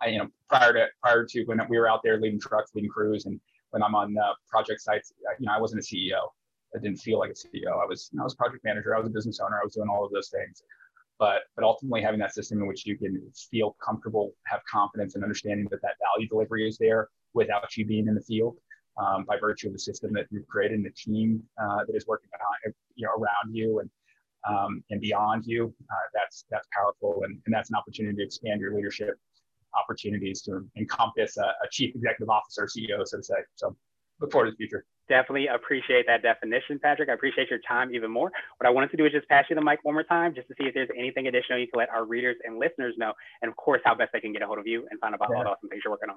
I, 0.00 0.08
you 0.08 0.18
know, 0.18 0.28
prior 0.48 0.72
to, 0.72 0.86
prior 1.02 1.24
to 1.24 1.44
when 1.44 1.60
we 1.68 1.78
were 1.78 1.88
out 1.88 2.00
there 2.02 2.20
leading 2.20 2.40
trucks, 2.40 2.72
leading 2.74 2.90
crews, 2.90 3.26
and 3.26 3.40
when 3.70 3.82
I'm 3.82 3.94
on 3.94 4.16
uh, 4.18 4.34
project 4.48 4.80
sites, 4.80 5.12
uh, 5.28 5.34
you 5.38 5.46
know, 5.46 5.52
I 5.52 5.60
wasn't 5.60 5.82
a 5.82 5.84
CEO. 5.84 6.28
I 6.74 6.78
didn't 6.78 6.98
feel 6.98 7.18
like 7.18 7.30
a 7.30 7.34
CEO. 7.34 7.82
I 7.82 7.86
was 7.86 8.10
I 8.18 8.22
was 8.22 8.34
project 8.34 8.64
manager. 8.64 8.94
I 8.94 8.98
was 8.98 9.06
a 9.06 9.10
business 9.10 9.40
owner. 9.40 9.58
I 9.60 9.64
was 9.64 9.74
doing 9.74 9.88
all 9.88 10.04
of 10.04 10.12
those 10.12 10.30
things. 10.30 10.62
But 11.18 11.42
but 11.54 11.64
ultimately 11.64 12.02
having 12.02 12.18
that 12.20 12.34
system 12.34 12.60
in 12.60 12.66
which 12.66 12.86
you 12.86 12.96
can 12.96 13.22
feel 13.50 13.76
comfortable, 13.84 14.32
have 14.44 14.60
confidence, 14.70 15.14
and 15.14 15.22
understanding 15.22 15.66
that 15.70 15.82
that 15.82 15.94
value 16.00 16.28
delivery 16.28 16.66
is 16.66 16.78
there 16.78 17.08
without 17.34 17.76
you 17.76 17.84
being 17.84 18.08
in 18.08 18.14
the 18.14 18.22
field 18.22 18.56
um, 19.00 19.24
by 19.24 19.38
virtue 19.38 19.68
of 19.68 19.72
the 19.72 19.78
system 19.78 20.12
that 20.14 20.26
you've 20.30 20.46
created 20.46 20.76
and 20.76 20.86
the 20.86 20.90
team 20.90 21.42
uh, 21.60 21.84
that 21.86 21.94
is 21.94 22.06
working 22.06 22.28
behind 22.30 22.74
you 22.94 23.06
know 23.06 23.12
around 23.12 23.54
you 23.54 23.80
and 23.80 23.90
um, 24.48 24.82
and 24.90 25.00
beyond 25.00 25.44
you. 25.46 25.72
Uh, 25.90 25.94
that's 26.14 26.44
that's 26.50 26.68
powerful 26.76 27.22
and, 27.24 27.38
and 27.46 27.54
that's 27.54 27.70
an 27.70 27.76
opportunity 27.76 28.16
to 28.16 28.22
expand 28.22 28.60
your 28.60 28.74
leadership 28.74 29.14
opportunities 29.74 30.42
to 30.42 30.66
encompass 30.76 31.38
a, 31.38 31.44
a 31.44 31.68
chief 31.70 31.94
executive 31.94 32.28
officer, 32.28 32.66
CEO, 32.66 33.06
so 33.06 33.16
to 33.16 33.22
say. 33.22 33.34
So 33.54 33.74
look 34.20 34.30
forward 34.30 34.46
to 34.46 34.50
the 34.52 34.56
future 34.56 34.84
definitely 35.12 35.48
appreciate 35.48 36.06
that 36.06 36.22
definition, 36.22 36.78
Patrick. 36.78 37.10
I 37.10 37.12
appreciate 37.12 37.50
your 37.50 37.58
time 37.68 37.94
even 37.94 38.10
more. 38.10 38.32
What 38.58 38.66
I 38.66 38.70
wanted 38.70 38.90
to 38.92 38.96
do 38.96 39.04
is 39.04 39.12
just 39.12 39.28
pass 39.28 39.44
you 39.50 39.56
the 39.56 39.62
mic 39.62 39.80
one 39.82 39.94
more 39.94 40.04
time 40.04 40.34
just 40.34 40.48
to 40.48 40.54
see 40.58 40.66
if 40.66 40.74
there's 40.74 40.88
anything 40.96 41.26
additional 41.26 41.58
you 41.58 41.66
can 41.66 41.78
let 41.78 41.90
our 41.90 42.04
readers 42.04 42.36
and 42.44 42.58
listeners 42.58 42.94
know. 42.96 43.12
And 43.42 43.50
of 43.50 43.56
course, 43.56 43.80
how 43.84 43.94
best 43.94 44.10
they 44.12 44.20
can 44.20 44.32
get 44.32 44.42
a 44.42 44.46
hold 44.46 44.58
of 44.58 44.66
you 44.66 44.86
and 44.90 44.98
find 45.00 45.14
out 45.14 45.20
about 45.20 45.28
yeah. 45.30 45.36
all 45.36 45.44
the 45.44 45.50
awesome 45.50 45.68
things 45.68 45.82
you're 45.84 45.92
working 45.92 46.10
on. 46.10 46.16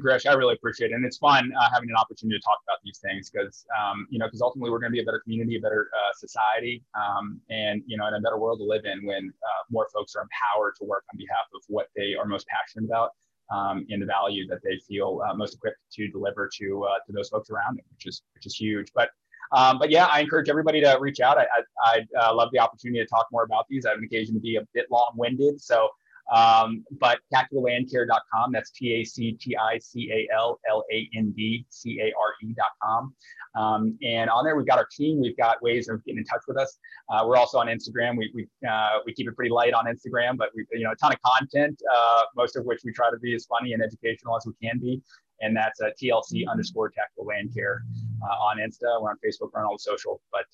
Gresh, 0.00 0.24
I 0.24 0.32
really 0.32 0.54
appreciate 0.54 0.90
it, 0.90 0.94
and 0.94 1.04
it's 1.04 1.18
fun 1.18 1.52
uh, 1.58 1.68
having 1.72 1.90
an 1.90 1.96
opportunity 1.96 2.38
to 2.38 2.42
talk 2.42 2.58
about 2.66 2.78
these 2.82 2.98
things 2.98 3.30
because 3.30 3.66
um, 3.78 4.06
you 4.10 4.18
know 4.18 4.26
because 4.26 4.40
ultimately 4.40 4.70
we're 4.70 4.78
going 4.78 4.90
to 4.90 4.96
be 4.96 5.02
a 5.02 5.04
better 5.04 5.20
community, 5.20 5.56
a 5.56 5.60
better 5.60 5.90
uh, 5.94 6.12
society, 6.16 6.82
um, 6.94 7.40
and 7.50 7.82
you 7.86 7.96
know, 7.96 8.06
in 8.06 8.14
a 8.14 8.20
better 8.20 8.38
world 8.38 8.58
to 8.60 8.64
live 8.64 8.84
in 8.84 9.04
when 9.04 9.28
uh, 9.28 9.62
more 9.70 9.88
folks 9.92 10.14
are 10.16 10.22
empowered 10.22 10.74
to 10.76 10.84
work 10.84 11.04
on 11.12 11.18
behalf 11.18 11.46
of 11.54 11.60
what 11.68 11.88
they 11.94 12.14
are 12.14 12.24
most 12.24 12.46
passionate 12.46 12.86
about 12.86 13.10
um, 13.52 13.86
and 13.90 14.00
the 14.00 14.06
value 14.06 14.46
that 14.48 14.60
they 14.64 14.78
feel 14.88 15.20
uh, 15.28 15.34
most 15.34 15.54
equipped 15.54 15.78
to 15.92 16.08
deliver 16.08 16.48
to 16.58 16.84
uh, 16.84 16.98
to 17.06 17.12
those 17.12 17.28
folks 17.28 17.50
around 17.50 17.76
them, 17.76 17.84
which 17.92 18.06
is 18.06 18.22
which 18.34 18.46
is 18.46 18.54
huge. 18.54 18.90
But 18.94 19.10
um, 19.52 19.78
but 19.78 19.90
yeah, 19.90 20.06
I 20.06 20.20
encourage 20.20 20.48
everybody 20.48 20.80
to 20.80 20.96
reach 20.98 21.20
out. 21.20 21.36
I, 21.36 21.42
I, 21.84 22.06
I 22.18 22.28
uh, 22.28 22.34
love 22.34 22.48
the 22.52 22.58
opportunity 22.58 23.00
to 23.00 23.06
talk 23.06 23.26
more 23.30 23.44
about 23.44 23.66
these. 23.68 23.84
I 23.84 23.90
have 23.90 23.98
an 23.98 24.04
occasion 24.04 24.34
to 24.34 24.40
be 24.40 24.56
a 24.56 24.62
bit 24.72 24.86
long-winded, 24.90 25.60
so 25.60 25.90
um, 26.30 26.84
but 26.98 27.18
tacticallandcare.com, 27.32 28.52
that's 28.52 28.70
T 28.70 28.94
A 28.94 29.04
C 29.04 29.32
T 29.32 29.56
I 29.56 29.78
C 29.78 30.10
A 30.12 30.34
L 30.34 30.58
L 30.68 30.84
A 30.92 31.08
N 31.16 31.32
D 31.36 31.66
C 31.68 32.00
A 32.00 32.04
R 32.04 32.34
E.com. 32.42 33.14
Um, 33.54 33.98
and 34.02 34.30
on 34.30 34.44
there, 34.44 34.56
we've 34.56 34.66
got 34.66 34.78
our 34.78 34.88
team. 34.90 35.20
We've 35.20 35.36
got 35.36 35.62
ways 35.62 35.88
of 35.88 36.02
getting 36.04 36.18
in 36.18 36.24
touch 36.24 36.42
with 36.46 36.56
us. 36.56 36.78
Uh, 37.10 37.24
we're 37.26 37.36
also 37.36 37.58
on 37.58 37.66
Instagram. 37.66 38.16
We, 38.16 38.30
we, 38.34 38.48
uh, 38.68 38.98
we 39.04 39.12
keep 39.12 39.28
it 39.28 39.36
pretty 39.36 39.50
light 39.50 39.74
on 39.74 39.84
Instagram, 39.86 40.36
but 40.38 40.50
we, 40.54 40.64
you 40.72 40.84
know, 40.84 40.92
a 40.92 40.96
ton 40.96 41.12
of 41.12 41.18
content, 41.22 41.80
uh, 41.94 42.22
most 42.36 42.56
of 42.56 42.64
which 42.64 42.80
we 42.84 42.92
try 42.92 43.10
to 43.10 43.18
be 43.18 43.34
as 43.34 43.44
funny 43.46 43.72
and 43.72 43.82
educational 43.82 44.36
as 44.36 44.46
we 44.46 44.52
can 44.66 44.78
be. 44.78 45.02
And 45.40 45.56
that's 45.56 45.80
uh, 45.80 45.88
TLC 46.00 46.44
underscore 46.48 46.90
tactical 46.90 47.26
land 47.26 47.52
care 47.54 47.82
uh, 48.22 48.34
on 48.34 48.58
Insta. 48.58 49.02
We're 49.02 49.10
on 49.10 49.16
Facebook, 49.16 49.50
we're 49.52 49.60
on 49.60 49.66
all 49.66 49.74
the 49.74 49.80
social, 49.80 50.22
but 50.30 50.46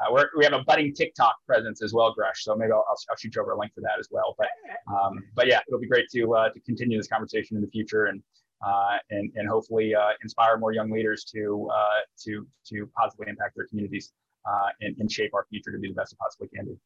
uh, 0.00 0.24
we 0.36 0.44
have 0.44 0.52
a 0.52 0.62
budding 0.62 0.94
TikTok 0.94 1.36
presence 1.46 1.82
as 1.82 1.92
well, 1.92 2.12
Gresh. 2.14 2.44
So 2.44 2.54
maybe 2.54 2.72
I'll, 2.72 2.84
I'll, 2.88 2.96
I'll, 3.10 3.16
shoot 3.16 3.34
you 3.34 3.42
over 3.42 3.52
a 3.52 3.58
link 3.58 3.72
for 3.74 3.80
that 3.80 3.98
as 3.98 4.08
well. 4.10 4.36
But 4.38 4.48
um, 4.92 5.24
but 5.34 5.46
yeah, 5.48 5.60
it'll 5.66 5.80
be 5.80 5.88
great 5.88 6.08
to 6.14 6.34
uh, 6.34 6.50
to 6.50 6.60
continue 6.60 6.96
this 6.96 7.08
conversation 7.08 7.56
in 7.56 7.62
the 7.62 7.68
future 7.68 8.06
and 8.06 8.22
uh, 8.64 8.98
and 9.10 9.30
and 9.34 9.48
hopefully 9.48 9.94
uh, 9.94 10.10
inspire 10.22 10.56
more 10.58 10.72
young 10.72 10.90
leaders 10.90 11.24
to 11.34 11.68
uh, 11.72 12.00
to 12.24 12.46
to 12.66 12.88
positively 12.96 13.30
impact 13.30 13.56
their 13.56 13.66
communities 13.66 14.12
uh, 14.48 14.68
and, 14.80 14.96
and 14.98 15.10
shape 15.10 15.32
our 15.34 15.46
future 15.50 15.72
to 15.72 15.78
be 15.78 15.88
the 15.88 15.94
best 15.94 16.12
it 16.12 16.18
possibly 16.18 16.48
can 16.48 16.66
be. 16.66 16.76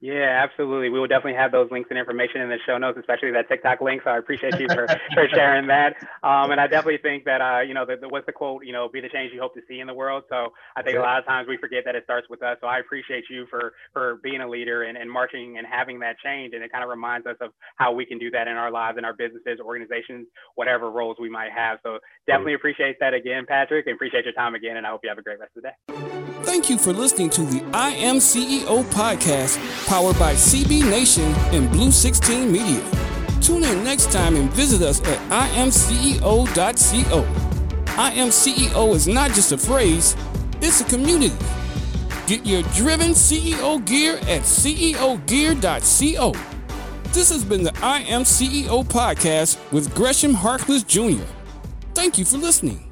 Yeah, 0.00 0.42
absolutely. 0.44 0.90
We 0.90 1.00
will 1.00 1.06
definitely 1.06 1.38
have 1.40 1.52
those 1.52 1.70
links 1.70 1.88
and 1.88 1.98
information 1.98 2.42
in 2.42 2.50
the 2.50 2.58
show 2.66 2.76
notes, 2.76 2.98
especially 2.98 3.30
that 3.32 3.48
TikTok 3.48 3.80
link. 3.80 4.02
So 4.04 4.10
I 4.10 4.18
appreciate 4.18 4.58
you 4.60 4.68
for, 4.68 4.86
for 5.14 5.26
sharing 5.32 5.66
that. 5.68 5.96
Um, 6.22 6.50
and 6.50 6.60
I 6.60 6.66
definitely 6.66 6.98
think 6.98 7.24
that, 7.24 7.40
uh, 7.40 7.60
you 7.60 7.72
know, 7.72 7.86
the, 7.86 7.96
the, 7.96 8.08
what's 8.08 8.26
the 8.26 8.32
quote, 8.32 8.66
you 8.66 8.74
know, 8.74 8.90
be 8.90 9.00
the 9.00 9.08
change 9.08 9.32
you 9.32 9.40
hope 9.40 9.54
to 9.54 9.62
see 9.66 9.80
in 9.80 9.86
the 9.86 9.94
world. 9.94 10.24
So 10.28 10.52
I 10.76 10.82
think 10.82 10.98
a 10.98 11.00
lot 11.00 11.18
of 11.18 11.24
times 11.24 11.48
we 11.48 11.56
forget 11.56 11.84
that 11.86 11.94
it 11.94 12.04
starts 12.04 12.28
with 12.28 12.42
us. 12.42 12.58
So 12.60 12.66
I 12.66 12.78
appreciate 12.78 13.24
you 13.30 13.46
for, 13.48 13.72
for 13.94 14.16
being 14.22 14.42
a 14.42 14.48
leader 14.48 14.82
and, 14.82 14.98
and 14.98 15.10
marching 15.10 15.56
and 15.56 15.66
having 15.66 15.98
that 16.00 16.16
change. 16.22 16.52
And 16.52 16.62
it 16.62 16.70
kind 16.70 16.84
of 16.84 16.90
reminds 16.90 17.26
us 17.26 17.36
of 17.40 17.52
how 17.76 17.92
we 17.92 18.04
can 18.04 18.18
do 18.18 18.30
that 18.32 18.48
in 18.48 18.56
our 18.56 18.70
lives, 18.70 18.98
in 18.98 19.04
our 19.06 19.14
businesses, 19.14 19.60
organizations, 19.64 20.26
whatever 20.56 20.90
roles 20.90 21.16
we 21.18 21.30
might 21.30 21.52
have. 21.52 21.78
So 21.82 21.98
definitely 22.26 22.54
appreciate 22.54 22.96
that 23.00 23.14
again, 23.14 23.46
Patrick, 23.48 23.86
and 23.86 23.94
appreciate 23.94 24.24
your 24.24 24.34
time 24.34 24.54
again. 24.54 24.76
And 24.76 24.86
I 24.86 24.90
hope 24.90 25.00
you 25.04 25.08
have 25.08 25.18
a 25.18 25.22
great 25.22 25.38
rest 25.38 25.52
of 25.56 25.62
the 25.62 25.70
day. 25.70 26.26
Thank 26.46 26.70
you 26.70 26.78
for 26.78 26.92
listening 26.92 27.28
to 27.30 27.42
the 27.42 27.64
I 27.74 27.90
Am 27.90 28.16
CEO 28.16 28.84
podcast 28.84 29.58
powered 29.86 30.18
by 30.18 30.34
CB 30.34 30.88
Nation 30.90 31.32
and 31.54 31.70
Blue 31.70 31.90
16 31.90 32.50
Media. 32.50 32.82
Tune 33.40 33.64
in 33.64 33.84
next 33.84 34.10
time 34.12 34.36
and 34.36 34.50
visit 34.52 34.82
us 34.82 35.00
at 35.02 35.18
imceo.co. 35.52 37.26
I 37.98 38.10
Am 38.12 38.28
CEO 38.28 38.94
is 38.94 39.08
not 39.08 39.30
just 39.32 39.52
a 39.52 39.58
phrase, 39.58 40.16
it's 40.60 40.80
a 40.80 40.84
community. 40.84 41.36
Get 42.26 42.44
your 42.44 42.62
driven 42.74 43.12
CEO 43.12 43.84
gear 43.86 44.16
at 44.22 44.42
ceogear.co. 44.42 46.32
This 47.12 47.30
has 47.30 47.44
been 47.44 47.62
the 47.62 47.70
IMCEO 47.70 48.84
podcast 48.86 49.58
with 49.72 49.94
Gresham 49.94 50.34
Harkless 50.34 50.86
Jr. 50.86 51.24
Thank 51.94 52.18
you 52.18 52.24
for 52.26 52.36
listening. 52.36 52.85